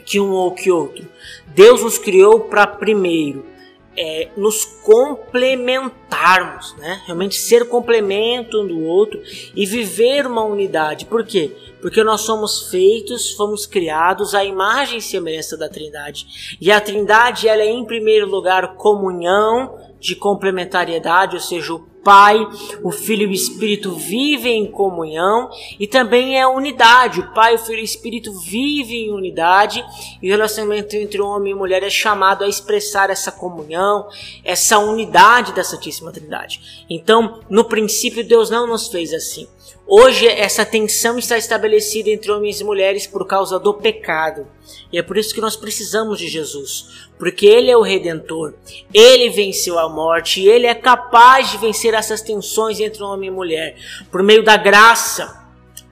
[0.05, 1.03] que um ou que outro.
[1.47, 3.54] Deus nos criou para primeiro
[3.97, 7.01] é, nos complementarmos, né?
[7.05, 9.21] Realmente ser complemento um do outro
[9.55, 11.05] e viver uma unidade.
[11.05, 11.55] Por quê?
[11.81, 16.57] Porque nós somos feitos, fomos criados à imagem e semelhança da Trindade.
[16.59, 22.47] E a Trindade, ela é em primeiro lugar comunhão de complementariedade, ou seja, o Pai,
[22.83, 27.19] o Filho e o Espírito vivem em comunhão e também é unidade.
[27.19, 29.83] O Pai, o Filho e o Espírito vivem em unidade
[30.21, 34.07] e o relacionamento entre homem e mulher é chamado a expressar essa comunhão,
[34.43, 36.85] essa unidade da Santíssima Trindade.
[36.87, 39.47] Então, no princípio, Deus não nos fez assim.
[39.87, 44.47] Hoje essa tensão está estabelecida entre homens e mulheres por causa do pecado.
[44.91, 48.55] E é por isso que nós precisamos de Jesus, porque ele é o redentor.
[48.93, 53.33] Ele venceu a morte e ele é capaz de vencer essas tensões entre homem e
[53.33, 53.77] mulher
[54.11, 55.45] por meio da graça.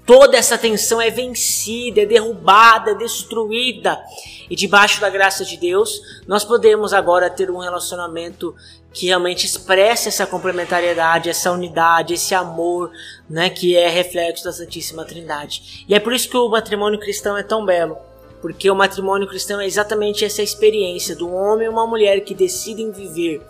[0.06, 4.02] Toda essa tensão é vencida, é derrubada, é destruída.
[4.50, 8.54] E debaixo da graça de Deus, nós podemos agora ter um relacionamento
[8.94, 12.92] que realmente expressa essa complementariedade, essa unidade, esse amor,
[13.28, 15.86] né, que é reflexo da Santíssima Trindade.
[15.90, 17.98] E é por isso que o matrimônio cristão é tão belo,
[18.42, 22.92] porque o matrimônio cristão é exatamente essa experiência do homem e uma mulher que decidem
[22.92, 23.42] viver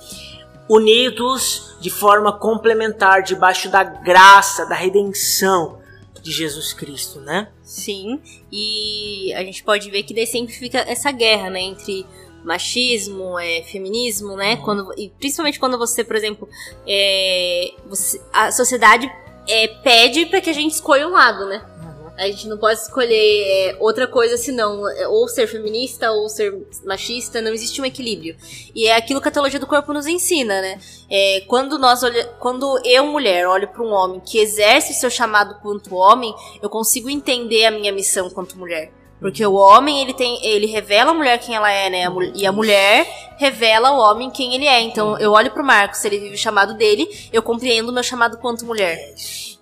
[0.69, 5.83] unidos de forma complementar debaixo da graça, da redenção
[6.21, 7.49] de Jesus Cristo, né?
[7.61, 12.05] Sim, e a gente pode ver que daí sempre fica essa guerra, né, entre
[12.43, 14.55] machismo, é, feminismo, né?
[14.55, 14.61] Uhum.
[14.61, 16.47] Quando, e principalmente quando você, por exemplo,
[16.87, 19.11] é, você, a sociedade
[19.47, 21.65] é, pede para que a gente escolha um lado, né?
[21.81, 22.11] Uhum.
[22.17, 26.53] A gente não pode escolher é, outra coisa senão é, ou ser feminista ou ser
[26.85, 28.35] machista, não existe um equilíbrio.
[28.75, 30.79] E é aquilo que a teologia do corpo nos ensina, né?
[31.09, 35.59] É, quando nós olha, quando eu, mulher, olho para um homem que exerce seu chamado
[35.61, 39.02] quanto homem, eu consigo entender a minha missão quanto mulher.
[39.23, 40.37] Porque o homem, ele tem.
[40.45, 42.07] Ele revela a mulher quem ela é, né?
[42.35, 43.07] E a mulher
[43.37, 44.81] revela ao homem quem ele é.
[44.81, 48.03] Então eu olho pro Marcos, se ele vive o chamado dele, eu compreendo o meu
[48.03, 48.99] chamado quanto mulher.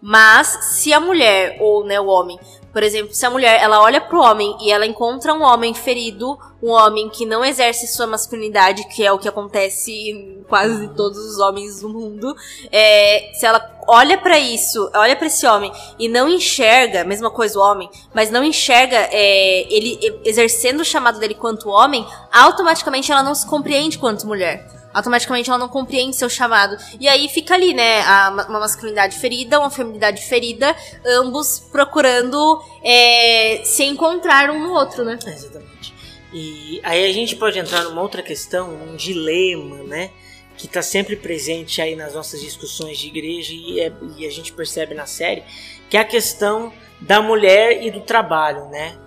[0.01, 2.39] Mas se a mulher, ou né, o homem,
[2.71, 6.37] por exemplo, se a mulher ela olha pro homem e ela encontra um homem ferido,
[6.61, 11.17] um homem que não exerce sua masculinidade, que é o que acontece em quase todos
[11.17, 12.35] os homens do mundo,
[12.71, 17.59] é, se ela olha para isso, olha para esse homem e não enxerga, mesma coisa
[17.59, 23.23] o homem, mas não enxerga é, ele exercendo o chamado dele quanto homem, automaticamente ela
[23.23, 24.80] não se compreende quanto mulher.
[24.93, 26.77] Automaticamente ela não compreende seu chamado.
[26.99, 30.75] E aí fica ali, né, a, uma masculinidade ferida, uma feminidade ferida,
[31.05, 35.17] ambos procurando é, se encontrar um no outro, né?
[35.25, 35.93] Exatamente.
[36.33, 40.11] E aí a gente pode entrar numa outra questão, um dilema, né?
[40.57, 44.53] Que está sempre presente aí nas nossas discussões de igreja e, é, e a gente
[44.53, 45.43] percebe na série,
[45.89, 48.97] que é a questão da mulher e do trabalho, né?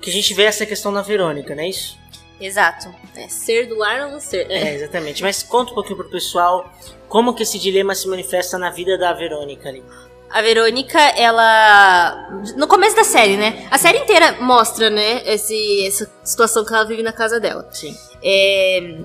[0.00, 2.01] Que a gente vê essa questão na Verônica, não é isso?
[2.44, 2.94] Exato.
[3.14, 4.50] É ser do lar ou não ser.
[4.50, 5.22] É, exatamente.
[5.22, 6.70] Mas conta um pouquinho pro pessoal
[7.08, 9.82] como que esse dilema se manifesta na vida da Verônica ali.
[10.30, 12.30] A Verônica, ela.
[12.56, 13.68] No começo da série, né?
[13.70, 15.22] A série inteira mostra, né?
[15.26, 17.68] Esse, essa situação que ela vive na casa dela.
[17.70, 17.94] Sim.
[18.24, 18.98] É,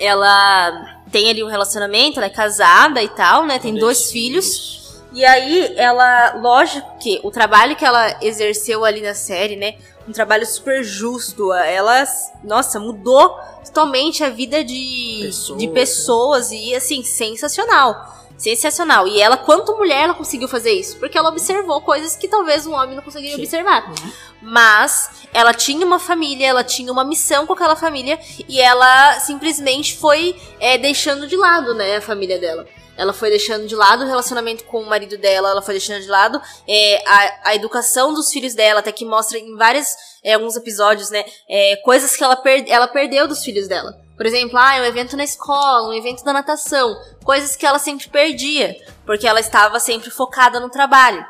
[0.00, 3.58] ela tem ali um relacionamento, ela é casada e tal, né?
[3.58, 5.02] Tem dois, dois filhos.
[5.12, 9.74] E aí, ela, lógico que o trabalho que ela exerceu ali na série, né?
[10.08, 11.52] Um trabalho super justo.
[11.52, 12.04] Ela,
[12.42, 18.16] nossa, mudou totalmente a vida de pessoas, de pessoas e, assim, sensacional.
[18.38, 19.06] Sensacional.
[19.06, 20.96] E ela, quanto mulher, ela conseguiu fazer isso?
[20.98, 23.42] Porque ela observou coisas que talvez um homem não conseguiria Sim.
[23.42, 23.88] observar.
[23.88, 24.12] Uhum.
[24.40, 28.18] Mas ela tinha uma família, ela tinha uma missão com aquela família
[28.48, 32.64] e ela simplesmente foi é, deixando de lado, né, a família dela.
[32.98, 36.08] Ela foi deixando de lado o relacionamento com o marido dela, ela foi deixando de
[36.08, 40.56] lado é, a, a educação dos filhos dela, até que mostra em vários, é, alguns
[40.56, 43.96] episódios, né, é, coisas que ela, per ela perdeu dos filhos dela.
[44.16, 46.92] Por exemplo, ah, um evento na escola, um evento da natação,
[47.24, 51.24] coisas que ela sempre perdia, porque ela estava sempre focada no trabalho.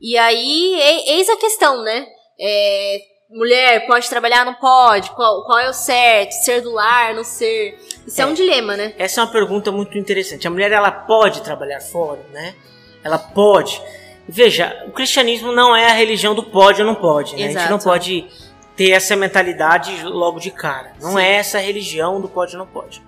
[0.00, 2.06] E aí, eis a questão, né?
[2.40, 2.98] É,
[3.30, 5.10] mulher pode trabalhar, não pode?
[5.10, 6.32] Qual, qual é o certo?
[6.32, 7.78] Ser do lar, não ser?
[8.06, 8.94] Isso é, é, um dilema, né?
[8.98, 10.46] Essa é uma pergunta muito interessante.
[10.46, 12.54] A mulher, ela pode trabalhar fora, né?
[13.02, 13.80] Ela pode.
[14.28, 17.46] Veja, o cristianismo não é a religião do pode ou não pode, né?
[17.46, 18.26] A gente não pode
[18.76, 20.92] ter essa mentalidade logo de cara.
[21.00, 21.20] Não Sim.
[21.20, 23.02] é essa a religião do pode ou não pode.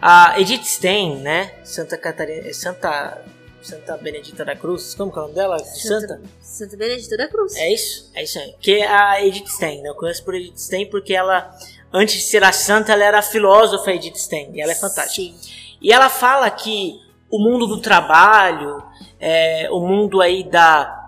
[0.00, 1.52] A Edith Stein, né?
[1.64, 3.22] Santa Catarina, Santa
[3.66, 5.58] Santa Benedita da Cruz, como que é o nome dela?
[5.58, 6.22] Santa, Santa?
[6.40, 7.56] Santa Benedita da Cruz.
[7.56, 8.10] É isso?
[8.14, 8.54] É isso aí.
[8.60, 9.88] Que é a Edith Stein, né?
[9.88, 11.50] Eu conheço por Edith Stein porque ela,
[11.92, 14.52] antes de ser a santa, ela era a filósofa Edith Stein.
[14.54, 15.36] E ela é fantástica.
[15.36, 15.36] Sim.
[15.82, 18.82] E ela fala que o mundo do trabalho,
[19.18, 21.02] é, o mundo aí da...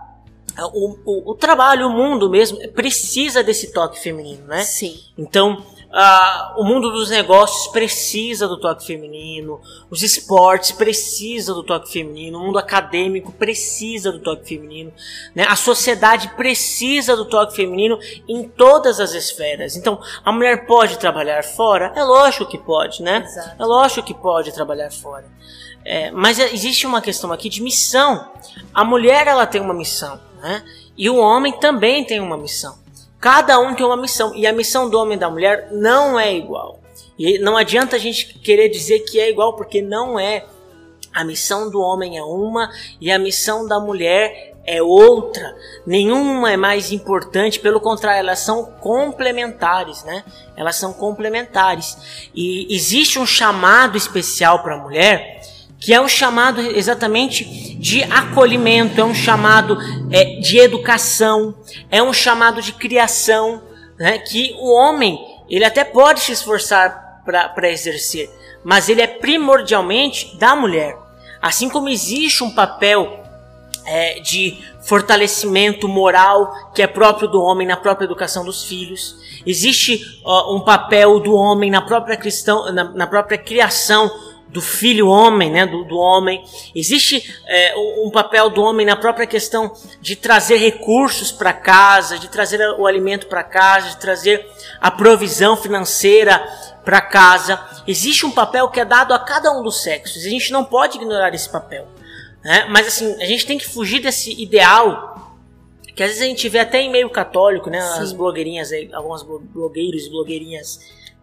[0.74, 4.62] O, o, o trabalho, o mundo mesmo, precisa desse toque feminino, né?
[4.62, 4.98] Sim.
[5.16, 11.90] Então, Uh, o mundo dos negócios precisa do toque feminino, os esportes precisam do toque
[11.90, 14.92] feminino, o mundo acadêmico precisa do toque feminino,
[15.34, 15.46] né?
[15.48, 17.98] a sociedade precisa do toque feminino
[18.28, 19.76] em todas as esferas.
[19.76, 21.90] Então, a mulher pode trabalhar fora?
[21.96, 23.22] É lógico que pode, né?
[23.24, 23.62] Exato.
[23.62, 25.24] É lógico que pode trabalhar fora.
[25.86, 28.30] É, mas existe uma questão aqui de missão.
[28.74, 30.62] A mulher ela tem uma missão, né?
[30.98, 32.76] E o homem também tem uma missão.
[33.20, 36.34] Cada um tem uma missão e a missão do homem e da mulher não é
[36.34, 36.80] igual.
[37.18, 40.46] E não adianta a gente querer dizer que é igual porque não é.
[41.12, 45.56] A missão do homem é uma e a missão da mulher é outra.
[45.86, 50.22] Nenhuma é mais importante, pelo contrário, elas são complementares, né?
[50.54, 52.30] Elas são complementares.
[52.34, 55.40] E existe um chamado especial para a mulher
[55.78, 57.44] que é um chamado exatamente
[57.76, 59.78] de acolhimento, é um chamado
[60.10, 61.54] é, de educação,
[61.90, 63.62] é um chamado de criação,
[63.98, 68.28] né, que o homem ele até pode se esforçar para exercer,
[68.64, 70.96] mas ele é primordialmente da mulher.
[71.40, 73.24] Assim como existe um papel
[73.86, 80.20] é, de fortalecimento moral que é próprio do homem na própria educação dos filhos, existe
[80.24, 84.10] ó, um papel do homem na própria, cristão, na, na própria criação
[84.48, 86.42] do filho homem, né, do, do homem.
[86.74, 92.28] Existe é, um papel do homem na própria questão de trazer recursos para casa, de
[92.28, 94.46] trazer o alimento para casa, de trazer
[94.80, 96.46] a provisão financeira
[96.84, 97.60] para casa.
[97.86, 100.24] Existe um papel que é dado a cada um dos sexos.
[100.24, 101.86] A gente não pode ignorar esse papel.
[102.42, 102.66] Né?
[102.70, 105.16] Mas assim, a gente tem que fugir desse ideal
[105.94, 107.80] que às vezes a gente vê até em meio católico, né?
[107.80, 108.02] Sim.
[108.02, 110.78] As blogueirinhas, algumas blogueiros e blogueirinhas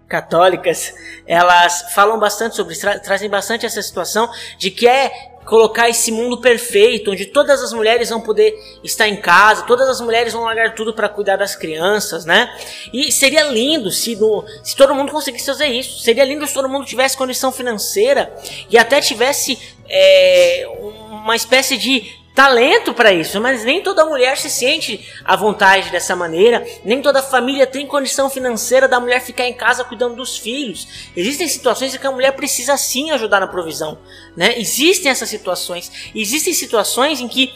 [0.07, 0.93] católicas,
[1.25, 5.12] elas falam bastante sobre isso, tra trazem bastante essa situação de que é
[5.45, 8.53] colocar esse mundo perfeito, onde todas as mulheres vão poder
[8.83, 12.51] estar em casa, todas as mulheres vão largar tudo para cuidar das crianças, né?
[12.91, 15.99] E seria lindo se, no, se todo mundo conseguisse fazer isso.
[15.99, 18.33] Seria lindo se todo mundo tivesse condição financeira
[18.69, 20.67] e até tivesse é,
[21.10, 26.17] uma espécie de talento para isso, mas nem toda mulher se sente à vontade dessa
[26.17, 31.10] maneira, nem toda família tem condição financeira da mulher ficar em casa cuidando dos filhos.
[31.15, 33.98] Existem situações em que a mulher precisa sim ajudar na provisão,
[34.36, 34.60] né?
[34.60, 35.90] Existem essas situações.
[36.13, 37.54] Existem situações em que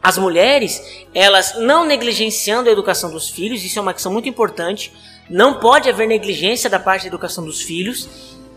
[0.00, 0.80] as mulheres,
[1.12, 4.92] elas não negligenciando a educação dos filhos, isso é uma questão muito importante.
[5.28, 8.08] Não pode haver negligência da parte da educação dos filhos.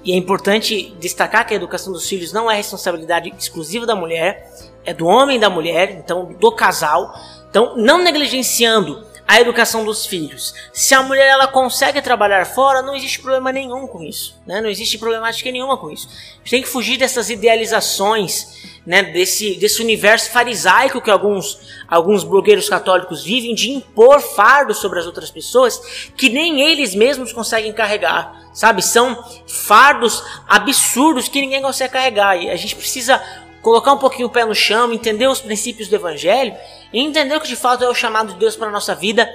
[0.06, 4.50] e é importante destacar que a educação dos filhos não é responsabilidade exclusiva da mulher,
[4.88, 7.14] é do homem e da mulher, então do casal.
[7.50, 10.54] Então, não negligenciando a educação dos filhos.
[10.72, 14.62] Se a mulher ela consegue trabalhar fora, não existe problema nenhum com isso, né?
[14.62, 16.08] Não existe problemática nenhuma com isso.
[16.08, 19.04] A gente tem que fugir dessas idealizações, né?
[19.04, 21.60] Desse, desse universo farisaico que alguns,
[21.90, 27.34] alguns blogueiros católicos vivem de impor fardos sobre as outras pessoas que nem eles mesmos
[27.34, 28.82] conseguem carregar, sabe?
[28.82, 33.22] São fardos absurdos que ninguém consegue carregar e a gente precisa
[33.62, 36.56] colocar um pouquinho o pé no chão, entender os princípios do evangelho
[36.92, 39.30] e entender que de fato é o chamado de Deus para a nossa vida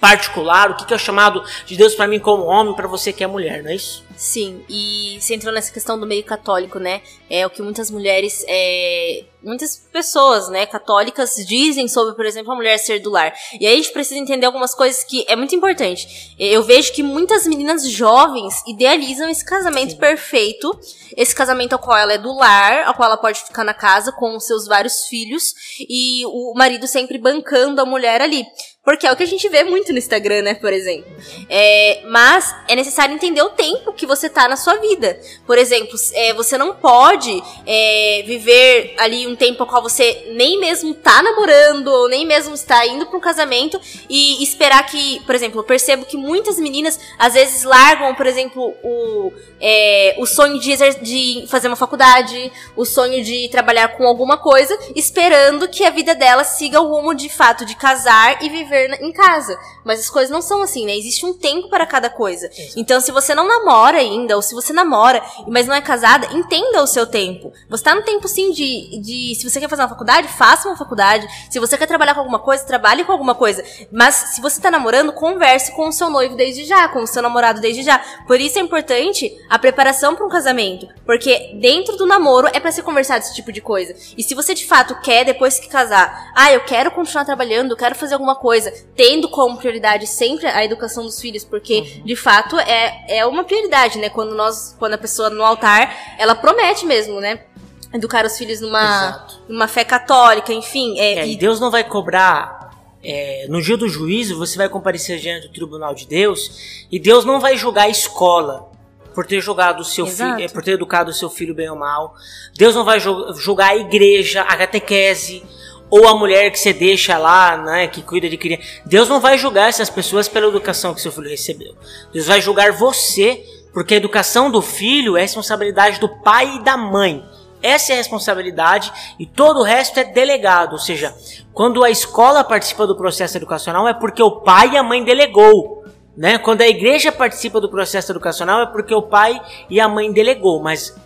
[0.00, 3.22] particular, o que, é o chamado de Deus para mim como homem, para você que
[3.22, 4.02] é mulher, não é isso?
[4.16, 7.00] Sim, e você entrou nessa questão do meio católico, né?
[7.28, 12.54] É o que muitas mulheres, é, muitas pessoas, né, católicas dizem sobre, por exemplo, a
[12.54, 13.32] mulher ser do lar.
[13.58, 16.34] E aí a gente precisa entender algumas coisas que é muito importante.
[16.38, 19.98] Eu vejo que muitas meninas jovens idealizam esse casamento Sim.
[19.98, 20.78] perfeito,
[21.16, 24.12] esse casamento ao qual ela é do lar, ao qual ela pode ficar na casa
[24.12, 25.54] com os seus vários filhos
[25.88, 28.44] e o marido sempre bancando a mulher ali.
[28.82, 31.10] Porque é o que a gente vê muito no Instagram, né, por exemplo.
[31.50, 35.20] É, mas é necessário entender o tempo que você tá na sua vida.
[35.46, 40.58] Por exemplo, é, você não pode é, viver ali um tempo ao qual você nem
[40.58, 43.78] mesmo tá namorando, ou nem mesmo está indo para um casamento
[44.08, 48.74] e esperar que, por exemplo, eu percebo que muitas meninas às vezes largam, por exemplo,
[48.82, 54.38] o, é, o sonho de, de fazer uma faculdade, o sonho de trabalhar com alguma
[54.38, 58.69] coisa, esperando que a vida dela siga o rumo de fato de casar e viver
[58.74, 59.58] em casa.
[59.84, 60.96] Mas as coisas não são assim, né?
[60.96, 62.50] Existe um tempo para cada coisa.
[62.76, 66.82] Então, se você não namora ainda, ou se você namora, mas não é casada, entenda
[66.82, 67.52] o seu tempo.
[67.68, 69.34] Você tá no tempo, sim, de, de.
[69.34, 71.26] Se você quer fazer uma faculdade, faça uma faculdade.
[71.50, 73.64] Se você quer trabalhar com alguma coisa, trabalhe com alguma coisa.
[73.90, 77.22] Mas se você tá namorando, converse com o seu noivo desde já, com o seu
[77.22, 77.98] namorado desde já.
[78.26, 80.88] Por isso é importante a preparação para um casamento.
[81.06, 83.94] Porque dentro do namoro é para ser conversado esse tipo de coisa.
[84.16, 87.76] E se você de fato quer, depois que casar, ah, eu quero continuar trabalhando, eu
[87.76, 92.04] quero fazer alguma coisa coisa, tendo como prioridade sempre a educação dos filhos, porque uhum.
[92.04, 94.10] de fato é, é uma prioridade, né?
[94.10, 97.44] Quando nós, quando a pessoa no altar, ela promete mesmo, né?
[97.92, 100.98] Educar os filhos numa, numa fé católica, enfim.
[100.98, 102.70] É, é, e Deus não vai cobrar
[103.02, 107.24] é, no dia do juízo, você vai comparecer diante do tribunal de Deus e Deus
[107.24, 108.70] não vai julgar a escola
[109.12, 111.76] por ter jogado o seu filho, é, por ter educado o seu filho bem ou
[111.76, 112.14] mal.
[112.56, 115.42] Deus não vai julgar a igreja, a catequese
[115.90, 118.62] ou a mulher que você deixa lá, né, que cuida de criança.
[118.86, 121.74] Deus não vai julgar essas pessoas pela educação que seu filho recebeu.
[122.12, 126.76] Deus vai julgar você, porque a educação do filho é responsabilidade do pai e da
[126.76, 127.24] mãe.
[127.62, 130.72] Essa é a responsabilidade e todo o resto é delegado.
[130.72, 131.14] Ou seja,
[131.52, 135.84] quando a escola participa do processo educacional é porque o pai e a mãe delegou.
[136.16, 136.38] Né?
[136.38, 140.62] Quando a igreja participa do processo educacional é porque o pai e a mãe delegou.
[140.62, 140.96] Mas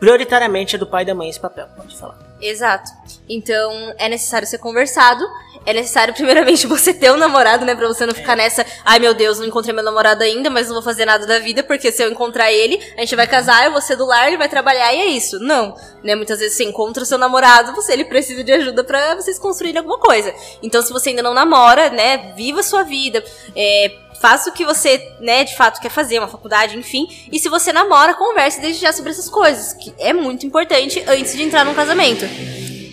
[0.00, 1.68] prioritariamente é do pai e da mãe esse papel.
[1.76, 2.25] Pode falar.
[2.40, 2.90] Exato.
[3.28, 5.24] Então é necessário ser conversado.
[5.64, 7.74] É necessário, primeiramente, você ter um namorado, né?
[7.74, 10.74] Pra você não ficar nessa, ai meu Deus, não encontrei meu namorado ainda, mas não
[10.74, 13.72] vou fazer nada da vida, porque se eu encontrar ele, a gente vai casar, eu
[13.72, 15.40] vou ser do lar, ele vai trabalhar e é isso.
[15.40, 15.74] Não.
[16.04, 16.14] Né?
[16.14, 19.78] Muitas vezes você encontra o seu namorado, você ele precisa de ajuda para vocês construírem
[19.78, 20.32] alguma coisa.
[20.62, 22.32] Então, se você ainda não namora, né?
[22.36, 23.24] Viva a sua vida.
[23.56, 27.06] É, faça o que você, né, de fato quer fazer, uma faculdade, enfim.
[27.30, 31.34] E se você namora, converse desde já sobre essas coisas, que é muito importante antes
[31.34, 32.24] de entrar num casamento.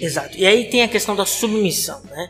[0.01, 0.37] Exato.
[0.37, 2.29] E aí tem a questão da submissão, né?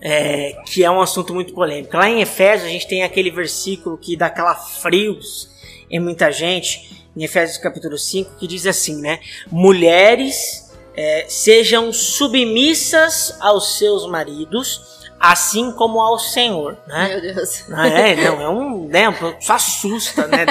[0.00, 1.96] É, que é um assunto muito polêmico.
[1.96, 5.48] Lá em Efésios a gente tem aquele versículo que dá aquela frios
[5.90, 9.20] em muita gente, em Efésios capítulo 5, que diz assim, né?
[9.50, 17.08] Mulheres é, sejam submissas aos seus maridos, assim como ao Senhor, né?
[17.08, 17.64] Meu Deus.
[17.70, 19.04] É, não, é um, né,
[19.40, 20.46] só assusta, né?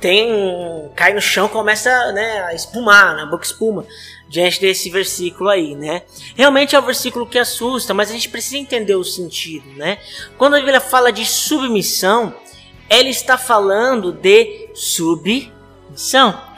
[0.00, 3.86] Tem, cai no chão, começa, né, a espumar, né, a boca espuma
[4.28, 6.02] diante desse versículo aí, né?
[6.34, 9.98] Realmente é um versículo que assusta, mas a gente precisa entender o sentido, né?
[10.36, 12.34] Quando a Bíblia fala de submissão,
[12.90, 15.55] ela está falando de submissão.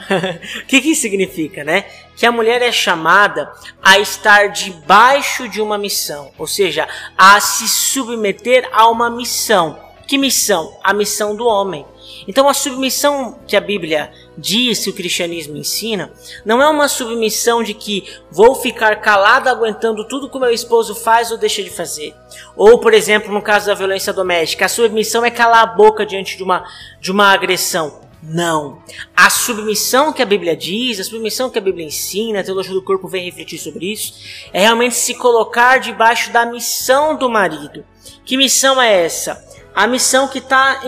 [0.63, 1.85] o que, que significa, né?
[2.15, 6.87] Que a mulher é chamada a estar debaixo de uma missão, ou seja,
[7.17, 9.79] a se submeter a uma missão.
[10.05, 10.77] Que missão?
[10.83, 11.85] A missão do homem.
[12.27, 16.11] Então a submissão que a Bíblia diz, que o cristianismo ensina,
[16.45, 20.95] não é uma submissão de que vou ficar calado aguentando tudo que o meu esposo
[20.95, 22.15] faz ou deixa de fazer.
[22.55, 26.35] Ou, por exemplo, no caso da violência doméstica, a submissão é calar a boca diante
[26.35, 26.63] de uma,
[26.99, 28.08] de uma agressão.
[28.21, 28.83] Não.
[29.15, 32.81] A submissão que a Bíblia diz, a submissão que a Bíblia ensina, a teologia do
[32.81, 34.13] corpo vem refletir sobre isso,
[34.51, 37.85] é realmente se colocar debaixo da missão do marido.
[38.25, 39.43] Que missão é essa?
[39.73, 40.81] A missão que está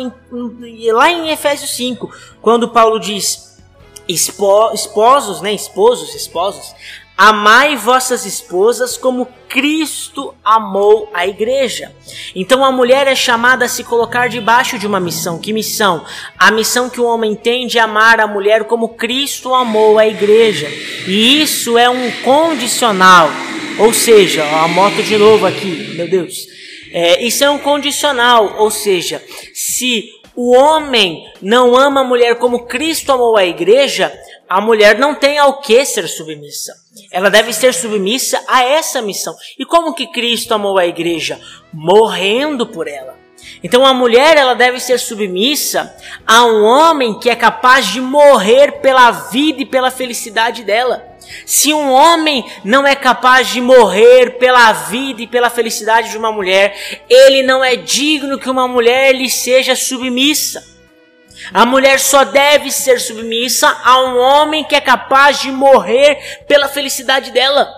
[0.94, 2.12] lá em Efésios 5,
[2.42, 3.58] quando Paulo diz:
[4.08, 5.54] Espo, esposos, né?
[5.54, 6.76] Esposos, esposos,
[7.24, 11.94] Amai vossas esposas como Cristo amou a igreja.
[12.36, 15.38] Então a mulher é chamada a se colocar debaixo de uma missão.
[15.38, 16.04] Que missão?
[16.36, 20.68] A missão que o homem tem de amar a mulher como Cristo amou a igreja.
[21.06, 23.30] E isso é um condicional.
[23.78, 26.48] Ou seja, a moto de novo aqui, meu Deus.
[26.92, 28.56] É, isso é um condicional.
[28.58, 34.12] Ou seja, se o homem não ama a mulher como Cristo amou a igreja,
[34.52, 36.74] a mulher não tem ao que ser submissa.
[37.10, 39.34] Ela deve ser submissa a essa missão.
[39.58, 41.40] E como que Cristo amou a igreja?
[41.72, 43.18] Morrendo por ela.
[43.64, 45.96] Então a mulher ela deve ser submissa
[46.28, 51.02] a um homem que é capaz de morrer pela vida e pela felicidade dela.
[51.46, 56.30] Se um homem não é capaz de morrer pela vida e pela felicidade de uma
[56.34, 60.72] mulher, ele não é digno que uma mulher lhe seja submissa.
[61.54, 66.68] A mulher só deve ser submissa a um homem que é capaz de morrer pela
[66.68, 67.70] felicidade dela.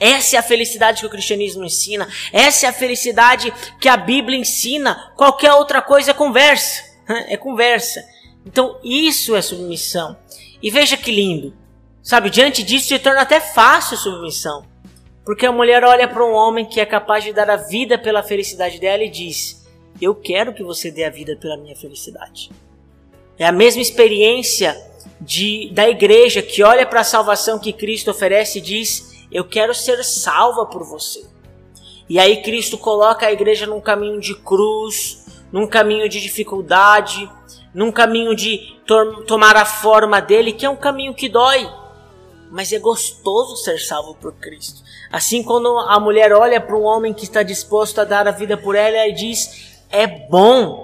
[0.00, 2.08] Essa é a felicidade que o cristianismo ensina.
[2.32, 5.12] Essa é a felicidade que a Bíblia ensina.
[5.16, 6.82] Qualquer outra coisa é conversa.
[7.28, 8.04] É conversa.
[8.46, 10.16] Então isso é submissão.
[10.62, 11.54] E veja que lindo.
[12.02, 14.64] Sabe, diante disso se torna até fácil submissão.
[15.24, 18.22] Porque a mulher olha para um homem que é capaz de dar a vida pela
[18.22, 19.66] felicidade dela e diz:
[20.00, 22.50] Eu quero que você dê a vida pela minha felicidade.
[23.38, 24.76] É a mesma experiência
[25.20, 29.74] de, da igreja que olha para a salvação que Cristo oferece e diz: Eu quero
[29.74, 31.24] ser salva por você.
[32.08, 37.30] E aí Cristo coloca a igreja num caminho de cruz, num caminho de dificuldade,
[37.72, 41.68] num caminho de to tomar a forma dele, que é um caminho que dói,
[42.50, 44.82] mas é gostoso ser salvo por Cristo.
[45.10, 48.56] Assim, quando a mulher olha para um homem que está disposto a dar a vida
[48.56, 50.83] por ela e diz: É bom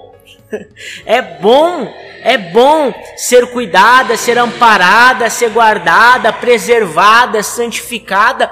[1.07, 1.93] é bom,
[2.23, 8.51] é bom ser cuidada, ser amparada, ser guardada, preservada, santificada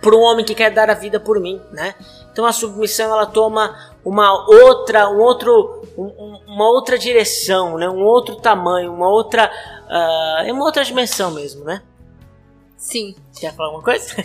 [0.00, 1.94] por um homem que quer dar a vida por mim, né?
[2.30, 3.74] Então a submissão ela toma
[4.04, 7.88] uma outra, um outro, um, uma outra direção, né?
[7.88, 9.50] Um outro tamanho, uma outra,
[9.88, 11.82] uh, uma outra dimensão mesmo, né?
[12.76, 13.16] Sim.
[13.40, 14.14] Quer falar alguma coisa?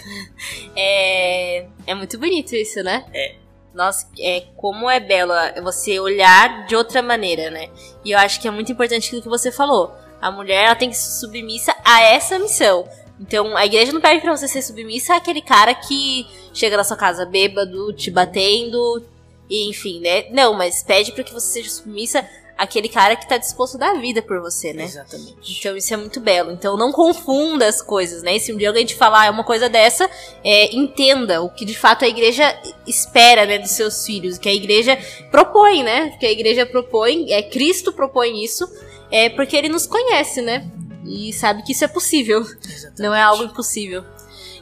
[0.75, 3.05] É, é muito bonito isso, né?
[3.13, 3.35] É.
[3.73, 7.69] Nossa, é como é belo você olhar de outra maneira, né?
[8.03, 9.95] E eu acho que é muito importante aquilo que você falou.
[10.21, 12.87] A mulher ela tem que ser submissa a essa missão.
[13.19, 16.97] Então, a igreja não pede para você ser submissa àquele cara que chega na sua
[16.97, 19.03] casa bêbado, te batendo,
[19.49, 20.29] enfim, né?
[20.31, 22.27] Não, mas pede para que você seja submissa
[22.61, 24.83] aquele cara que tá disposto a dar vida por você, né?
[24.83, 25.57] Exatamente.
[25.57, 26.51] Então isso é muito belo.
[26.51, 28.35] Então não confunda as coisas, né?
[28.35, 30.07] E se um dia alguém te falar uma coisa dessa,
[30.43, 32.55] é, entenda o que de fato a igreja
[32.85, 34.95] espera, né, dos seus filhos, que a igreja
[35.31, 36.15] propõe, né?
[36.19, 38.71] Que a igreja propõe, é Cristo propõe isso,
[39.09, 40.69] é porque ele nos conhece, né?
[41.03, 42.41] E sabe que isso é possível.
[42.41, 43.01] Exatamente.
[43.01, 44.03] Não é algo impossível.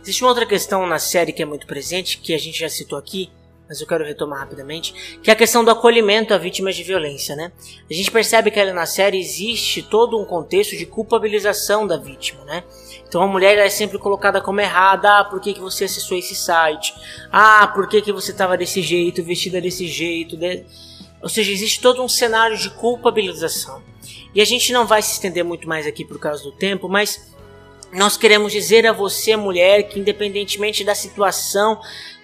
[0.02, 2.98] Existe uma outra questão na série que é muito presente, que a gente já citou
[2.98, 3.30] aqui,
[3.70, 7.36] mas eu quero retomar rapidamente, que é a questão do acolhimento a vítimas de violência,
[7.36, 7.52] né?
[7.88, 12.44] A gente percebe que ali na série existe todo um contexto de culpabilização da vítima,
[12.46, 12.64] né?
[13.08, 16.34] Então a mulher é sempre colocada como errada, ah, por que, que você acessou esse
[16.34, 16.96] site?
[17.32, 20.36] Ah, por que, que você estava desse jeito, vestida desse jeito?
[20.36, 20.66] De...
[21.22, 23.84] Ou seja, existe todo um cenário de culpabilização.
[24.34, 27.32] E a gente não vai se estender muito mais aqui por causa do tempo, mas
[27.92, 31.80] nós queremos dizer a você, mulher, que independentemente da situação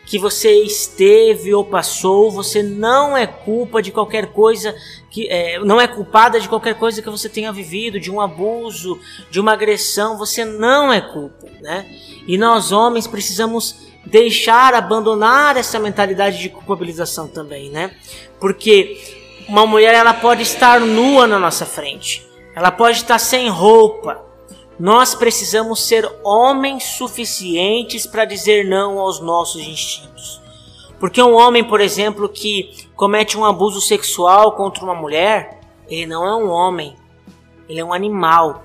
[0.06, 4.76] que você esteve ou passou, você não é culpa de qualquer coisa
[5.10, 9.00] que é, não é culpada de qualquer coisa que você tenha vivido, de um abuso,
[9.32, 11.86] de uma agressão, você não é culpa, né?
[12.28, 13.76] E nós homens precisamos
[14.06, 17.92] deixar abandonar essa mentalidade de culpabilização também, né?
[18.40, 19.02] Porque
[19.48, 22.26] uma mulher ela pode estar nua na nossa frente,
[22.56, 24.24] ela pode estar sem roupa,
[24.80, 30.42] nós precisamos ser homens suficientes para dizer não aos nossos instintos.
[31.00, 36.26] Porque um homem, por exemplo, que comete um abuso sexual contra uma mulher, ele não
[36.26, 36.96] é um homem,
[37.70, 38.64] ele é um animal.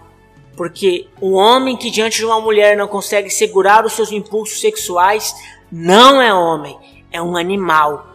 [0.57, 5.35] Porque o homem que diante de uma mulher não consegue segurar os seus impulsos sexuais
[5.71, 6.77] não é homem,
[7.13, 8.10] é um animal.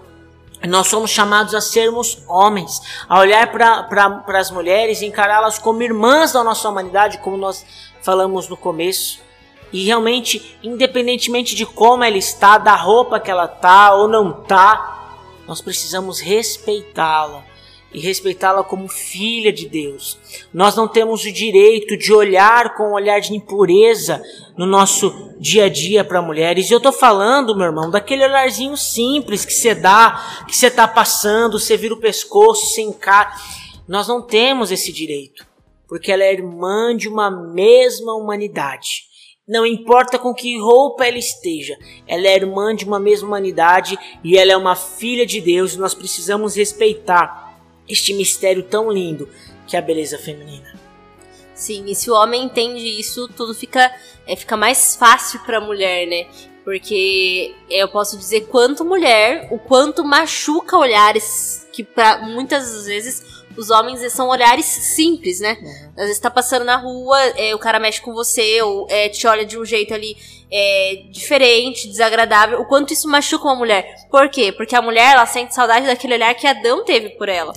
[0.68, 6.44] Nós somos chamados a sermos homens, a olhar para as mulheres encará-las como irmãs da
[6.44, 7.66] nossa humanidade, como nós
[8.02, 9.20] falamos no começo.
[9.72, 15.18] E realmente, independentemente de como ela está, da roupa que ela tá ou não tá,
[15.48, 17.55] nós precisamos respeitá-la
[17.96, 20.20] e respeitá-la como filha de Deus.
[20.54, 24.22] Nós não temos o direito de olhar com um olhar de impureza
[24.58, 26.70] no nosso dia a dia para mulheres.
[26.70, 30.86] E eu tô falando, meu irmão, daquele olharzinho simples que você dá, que você tá
[30.86, 33.32] passando, você vira o pescoço, você encara.
[33.88, 35.46] Nós não temos esse direito.
[35.88, 39.04] porque ela é irmã de uma mesma humanidade.
[39.48, 41.78] Não importa com que roupa ela esteja,
[42.08, 45.78] ela é irmã de uma mesma humanidade e ela é uma filha de Deus e
[45.78, 47.45] nós precisamos respeitar
[47.88, 49.30] este mistério tão lindo
[49.68, 50.74] que é a beleza feminina.
[51.54, 53.92] Sim, e se o homem entende isso, tudo fica,
[54.28, 56.28] é, fica mais fácil para a mulher, né?
[56.66, 63.70] Porque eu posso dizer quanto mulher, o quanto machuca olhares que para muitas vezes os
[63.70, 65.58] homens são olhares simples, né?
[65.62, 65.92] Uhum.
[65.98, 69.26] Às vezes tá passando na rua, é, o cara mexe com você, ou é, te
[69.28, 70.18] olha de um jeito ali
[70.58, 72.62] é, diferente, desagradável.
[72.62, 74.08] O quanto isso machuca uma mulher.
[74.10, 74.54] Por quê?
[74.54, 77.52] Porque a mulher, ela sente saudade daquele olhar que Adão teve por ela.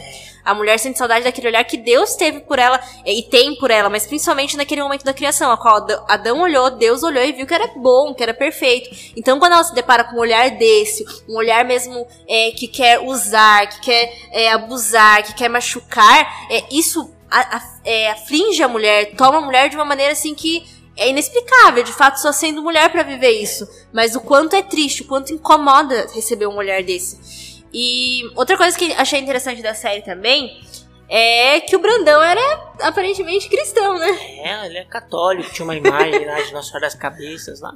[0.44, 3.88] A mulher sente saudade daquele olhar que Deus teve por ela e tem por ela,
[3.88, 7.54] mas principalmente naquele momento da criação, a qual Adão olhou, Deus olhou e viu que
[7.54, 8.88] era bom, que era perfeito.
[9.16, 12.98] Então, quando ela se depara com um olhar desse, um olhar mesmo é, que quer
[13.00, 18.68] usar, que quer é, abusar, que quer machucar, é, isso a, a, é, aflige a
[18.68, 20.64] mulher, toma a mulher de uma maneira assim que
[20.98, 23.68] é inexplicável, de fato, só sendo mulher para viver isso.
[23.92, 27.64] Mas o quanto é triste, o quanto incomoda receber um olhar desse.
[27.72, 30.60] E outra coisa que achei interessante da série também
[31.08, 34.10] é que o Brandão era aparentemente cristão, né?
[34.42, 37.72] É, ele é católico, tinha uma imagem lá de Nossa Senhora das Cabeças lá.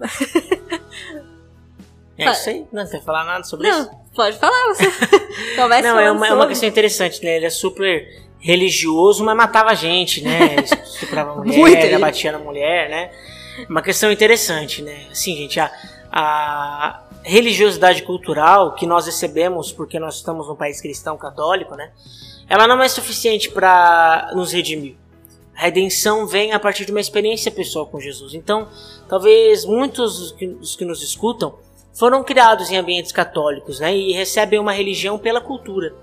[2.18, 3.90] É isso aí, não quer falar nada sobre não, isso?
[4.14, 4.84] Pode falar, você
[5.56, 7.36] começa Não, é uma, é uma questão interessante, né?
[7.36, 8.06] Ele é super
[8.42, 10.56] religioso, mas matava gente, né?
[10.84, 13.10] Estuprava mulher, Muito batia na mulher, né?
[13.68, 15.06] Uma questão interessante, né?
[15.10, 15.70] Assim, gente, a,
[16.10, 21.92] a religiosidade cultural que nós recebemos porque nós estamos num país cristão católico, né?
[22.48, 24.96] Ela não é suficiente para nos redimir.
[25.56, 28.34] A redenção vem a partir de uma experiência pessoal com Jesus.
[28.34, 28.68] Então,
[29.08, 31.54] talvez muitos dos que nos escutam
[31.94, 33.94] foram criados em ambientes católicos, né?
[33.94, 35.94] E recebem uma religião pela cultura.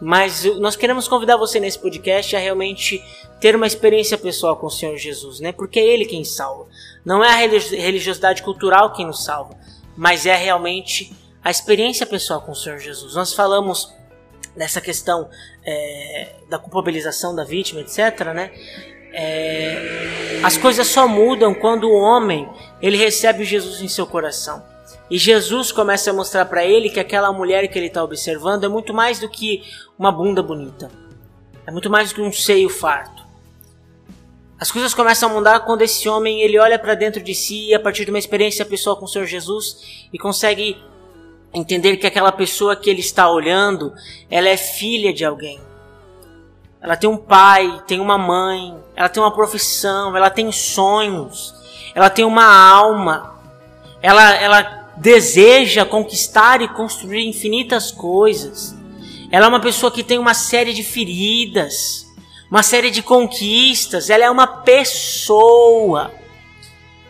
[0.00, 3.02] Mas nós queremos convidar você nesse podcast a realmente
[3.40, 5.52] ter uma experiência pessoal com o Senhor Jesus, né?
[5.52, 6.66] Porque é Ele quem salva.
[7.04, 9.56] Não é a religiosidade cultural quem nos salva,
[9.96, 13.14] mas é realmente a experiência pessoal com o Senhor Jesus.
[13.14, 13.92] Nós falamos
[14.56, 15.28] dessa questão
[15.64, 18.32] é, da culpabilização da vítima, etc.
[18.34, 18.50] Né?
[19.12, 22.48] É, as coisas só mudam quando o homem
[22.80, 24.62] ele recebe Jesus em seu coração.
[25.10, 28.68] E Jesus começa a mostrar para ele que aquela mulher que ele está observando é
[28.68, 29.62] muito mais do que
[29.98, 30.90] uma bunda bonita.
[31.66, 33.26] É muito mais do que um seio farto.
[34.60, 37.78] As coisas começam a mudar quando esse homem ele olha para dentro de si a
[37.78, 40.76] partir de uma experiência pessoal com o Senhor Jesus e consegue
[41.54, 43.94] entender que aquela pessoa que ele está olhando,
[44.28, 45.60] ela é filha de alguém.
[46.80, 51.54] Ela tem um pai, tem uma mãe, ela tem uma profissão, ela tem sonhos,
[51.94, 53.36] ela tem uma alma.
[54.02, 58.74] Ela ela deseja conquistar e construir infinitas coisas.
[59.30, 62.06] Ela é uma pessoa que tem uma série de feridas,
[62.50, 64.10] uma série de conquistas.
[64.10, 66.12] Ela é uma pessoa.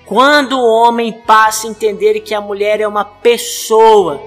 [0.04, 4.22] Quando o homem passa a entender que a mulher é uma pessoa,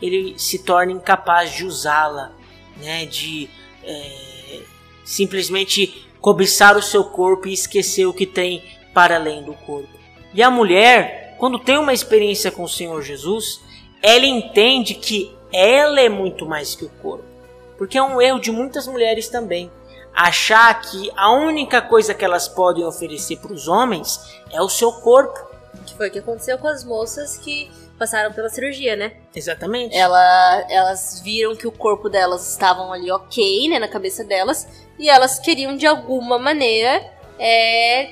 [0.00, 2.32] ele se torna incapaz de usá-la,
[2.76, 3.06] né?
[3.06, 3.48] de
[3.82, 4.60] é,
[5.04, 8.62] simplesmente cobiçar o seu corpo e esquecer o que tem
[8.92, 9.88] para além do corpo.
[10.32, 13.62] E a mulher, quando tem uma experiência com o Senhor Jesus,
[14.02, 17.24] ela entende que ela é muito mais que o corpo.
[17.78, 19.72] Porque é um erro de muitas mulheres também.
[20.14, 24.20] Achar que a única coisa que elas podem oferecer para os homens
[24.52, 25.40] é o seu corpo.
[25.86, 29.14] Que foi o que aconteceu com as moças que passaram pela cirurgia, né?
[29.34, 29.96] Exatamente.
[29.96, 34.68] Ela, elas viram que o corpo delas estavam ali ok, né, na cabeça delas,
[34.98, 37.02] e elas queriam de alguma maneira
[37.38, 38.10] é,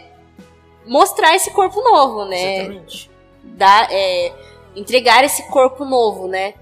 [0.86, 2.56] mostrar esse corpo novo, né?
[2.56, 3.17] Exatamente.
[3.43, 4.32] Dar, é,
[4.76, 6.55] entregar esse corpo novo, né?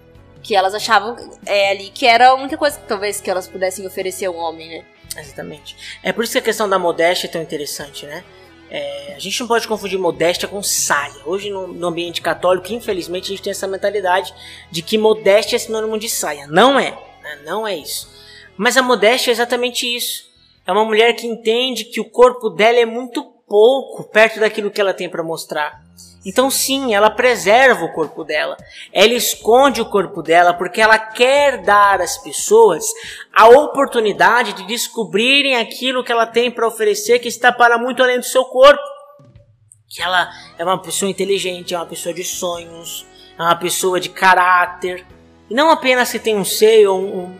[0.43, 4.27] Que elas achavam é, ali que era a única coisa talvez que elas pudessem oferecer
[4.27, 4.85] ao homem, né?
[5.17, 5.77] Exatamente.
[6.03, 8.23] É por isso que a questão da modéstia é tão interessante, né?
[8.69, 11.15] É, a gente não pode confundir modéstia com saia.
[11.25, 14.35] Hoje, no, no, ambiente católico, infelizmente, a gente tem essa mentalidade
[14.71, 16.47] de que modéstia é sinônimo de saia.
[16.49, 16.91] Não é.
[16.91, 17.39] Né?
[17.45, 18.11] Não é isso.
[18.57, 20.27] Mas a modéstia é exatamente isso.
[20.67, 24.81] É uma mulher que entende que o corpo dela é muito pouco perto daquilo que
[24.81, 25.85] ela tem para mostrar.
[26.25, 28.57] Então, sim, ela preserva o corpo dela.
[28.93, 32.85] Ela esconde o corpo dela porque ela quer dar às pessoas
[33.33, 38.19] a oportunidade de descobrirem aquilo que ela tem para oferecer que está para muito além
[38.19, 38.83] do seu corpo.
[39.89, 40.29] Que ela
[40.59, 43.07] é uma pessoa inteligente, é uma pessoa de sonhos,
[43.39, 45.07] é uma pessoa de caráter.
[45.49, 47.37] E não apenas que tem um seio ou um,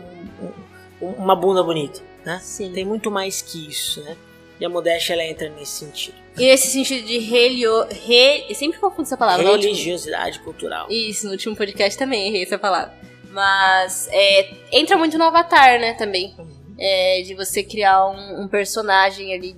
[1.01, 1.99] um, uma bunda bonita.
[2.23, 2.39] Né?
[2.41, 2.71] Sim.
[2.71, 4.15] Tem muito mais que isso, né?
[4.59, 6.15] E a modéstia ela entra nesse sentido.
[6.37, 9.45] E nesse sentido de relio, re, eu sempre confundo essa palavra.
[9.45, 10.87] Religiosidade cultural.
[10.89, 12.93] Isso, no último podcast também errei essa palavra.
[13.31, 16.33] Mas é, entra muito no Avatar, né, também.
[16.37, 16.57] Uhum.
[16.79, 19.55] é, de você criar um, um personagem ali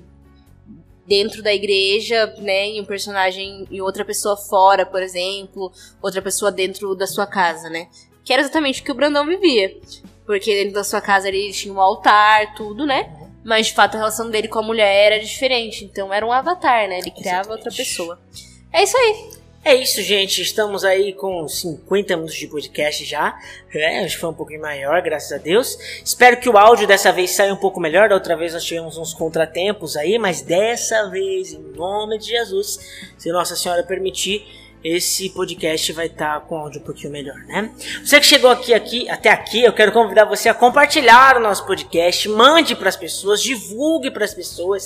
[1.06, 5.72] dentro da igreja, né, e um personagem e outra pessoa fora, por exemplo,
[6.02, 7.88] outra pessoa dentro da sua casa, né?
[8.24, 9.76] Que era exatamente o que o Brandão vivia.
[10.24, 13.12] Porque dentro da sua casa ele tinha um altar, tudo, né?
[13.44, 15.86] Mas de fato a relação dele com a mulher era diferente.
[15.86, 17.00] Então era um avatar, né?
[17.00, 17.66] Ele criava Exatamente.
[17.66, 18.20] outra pessoa.
[18.72, 19.40] É isso aí.
[19.64, 20.42] É isso, gente.
[20.42, 23.38] Estamos aí com 50 minutos de podcast já.
[23.74, 25.78] É, acho que foi um pouquinho maior, graças a Deus.
[26.04, 28.08] Espero que o áudio dessa vez saia um pouco melhor.
[28.08, 33.12] Da outra vez nós tivemos uns contratempos aí, mas dessa vez, em nome de Jesus,
[33.18, 34.48] se Nossa Senhora permitir,
[34.84, 37.72] esse podcast vai estar com áudio um pouquinho melhor, né?
[38.04, 41.66] Você que chegou aqui, aqui, até aqui, eu quero convidar você a compartilhar o nosso
[41.66, 44.86] podcast, mande para as pessoas, divulgue para as pessoas,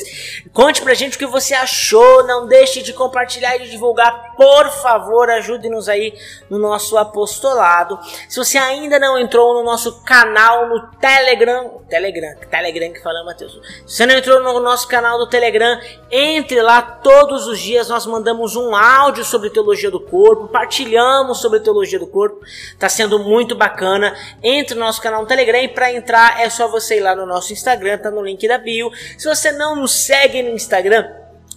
[0.51, 4.69] conte pra gente o que você achou, não deixe de compartilhar e de divulgar, por
[4.81, 6.13] favor, ajude-nos aí
[6.49, 7.99] no nosso apostolado.
[8.27, 13.53] Se você ainda não entrou no nosso canal no Telegram, Telegram, Telegram que fala, Matheus.
[13.85, 15.79] Se você não entrou no nosso canal do Telegram,
[16.09, 21.59] entre lá todos os dias, nós mandamos um áudio sobre teologia do corpo, partilhamos sobre
[21.59, 22.39] teologia do corpo,
[22.77, 24.15] tá sendo muito bacana.
[24.41, 27.53] Entre no nosso canal no Telegram para entrar é só você ir lá no nosso
[27.53, 28.91] Instagram, tá no link da bio.
[29.17, 31.05] Se você não nos segue no Instagram,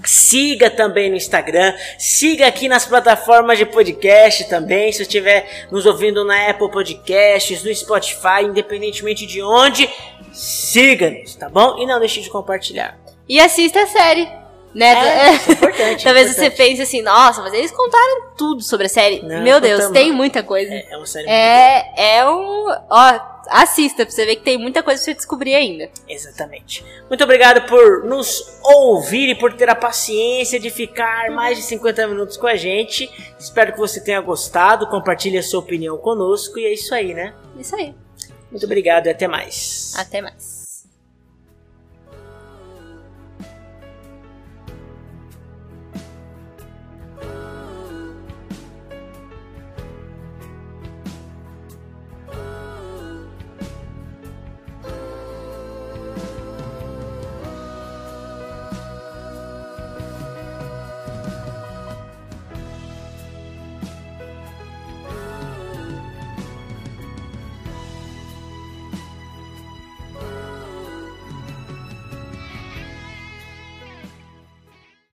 [0.04, 4.92] Siga também no Instagram, siga aqui nas plataformas de podcast também.
[4.92, 9.88] Se estiver nos ouvindo na Apple Podcasts, no Spotify, independentemente de onde,
[10.32, 11.78] siga-nos, tá bom?
[11.78, 12.98] E não deixe de compartilhar.
[13.26, 14.45] E assista a série.
[14.76, 15.28] Né?
[15.28, 16.68] É, isso é importante, Talvez é você importante.
[16.68, 19.22] pense assim, nossa, mas eles contaram tudo sobre a série.
[19.22, 19.98] Não, Meu Deus, contamos.
[19.98, 20.70] tem muita coisa.
[20.70, 21.26] É, é uma série.
[21.28, 22.66] É, é um.
[22.90, 25.88] Ó, assista pra você ver que tem muita coisa pra você descobrir ainda.
[26.06, 26.84] Exatamente.
[27.08, 32.06] Muito obrigado por nos ouvir e por ter a paciência de ficar mais de 50
[32.08, 33.08] minutos com a gente.
[33.38, 34.86] Espero que você tenha gostado.
[34.88, 36.58] Compartilhe a sua opinião conosco.
[36.58, 37.32] E é isso aí, né?
[37.58, 37.94] Isso aí.
[38.50, 39.94] Muito obrigado e até mais.
[39.96, 40.55] Até mais.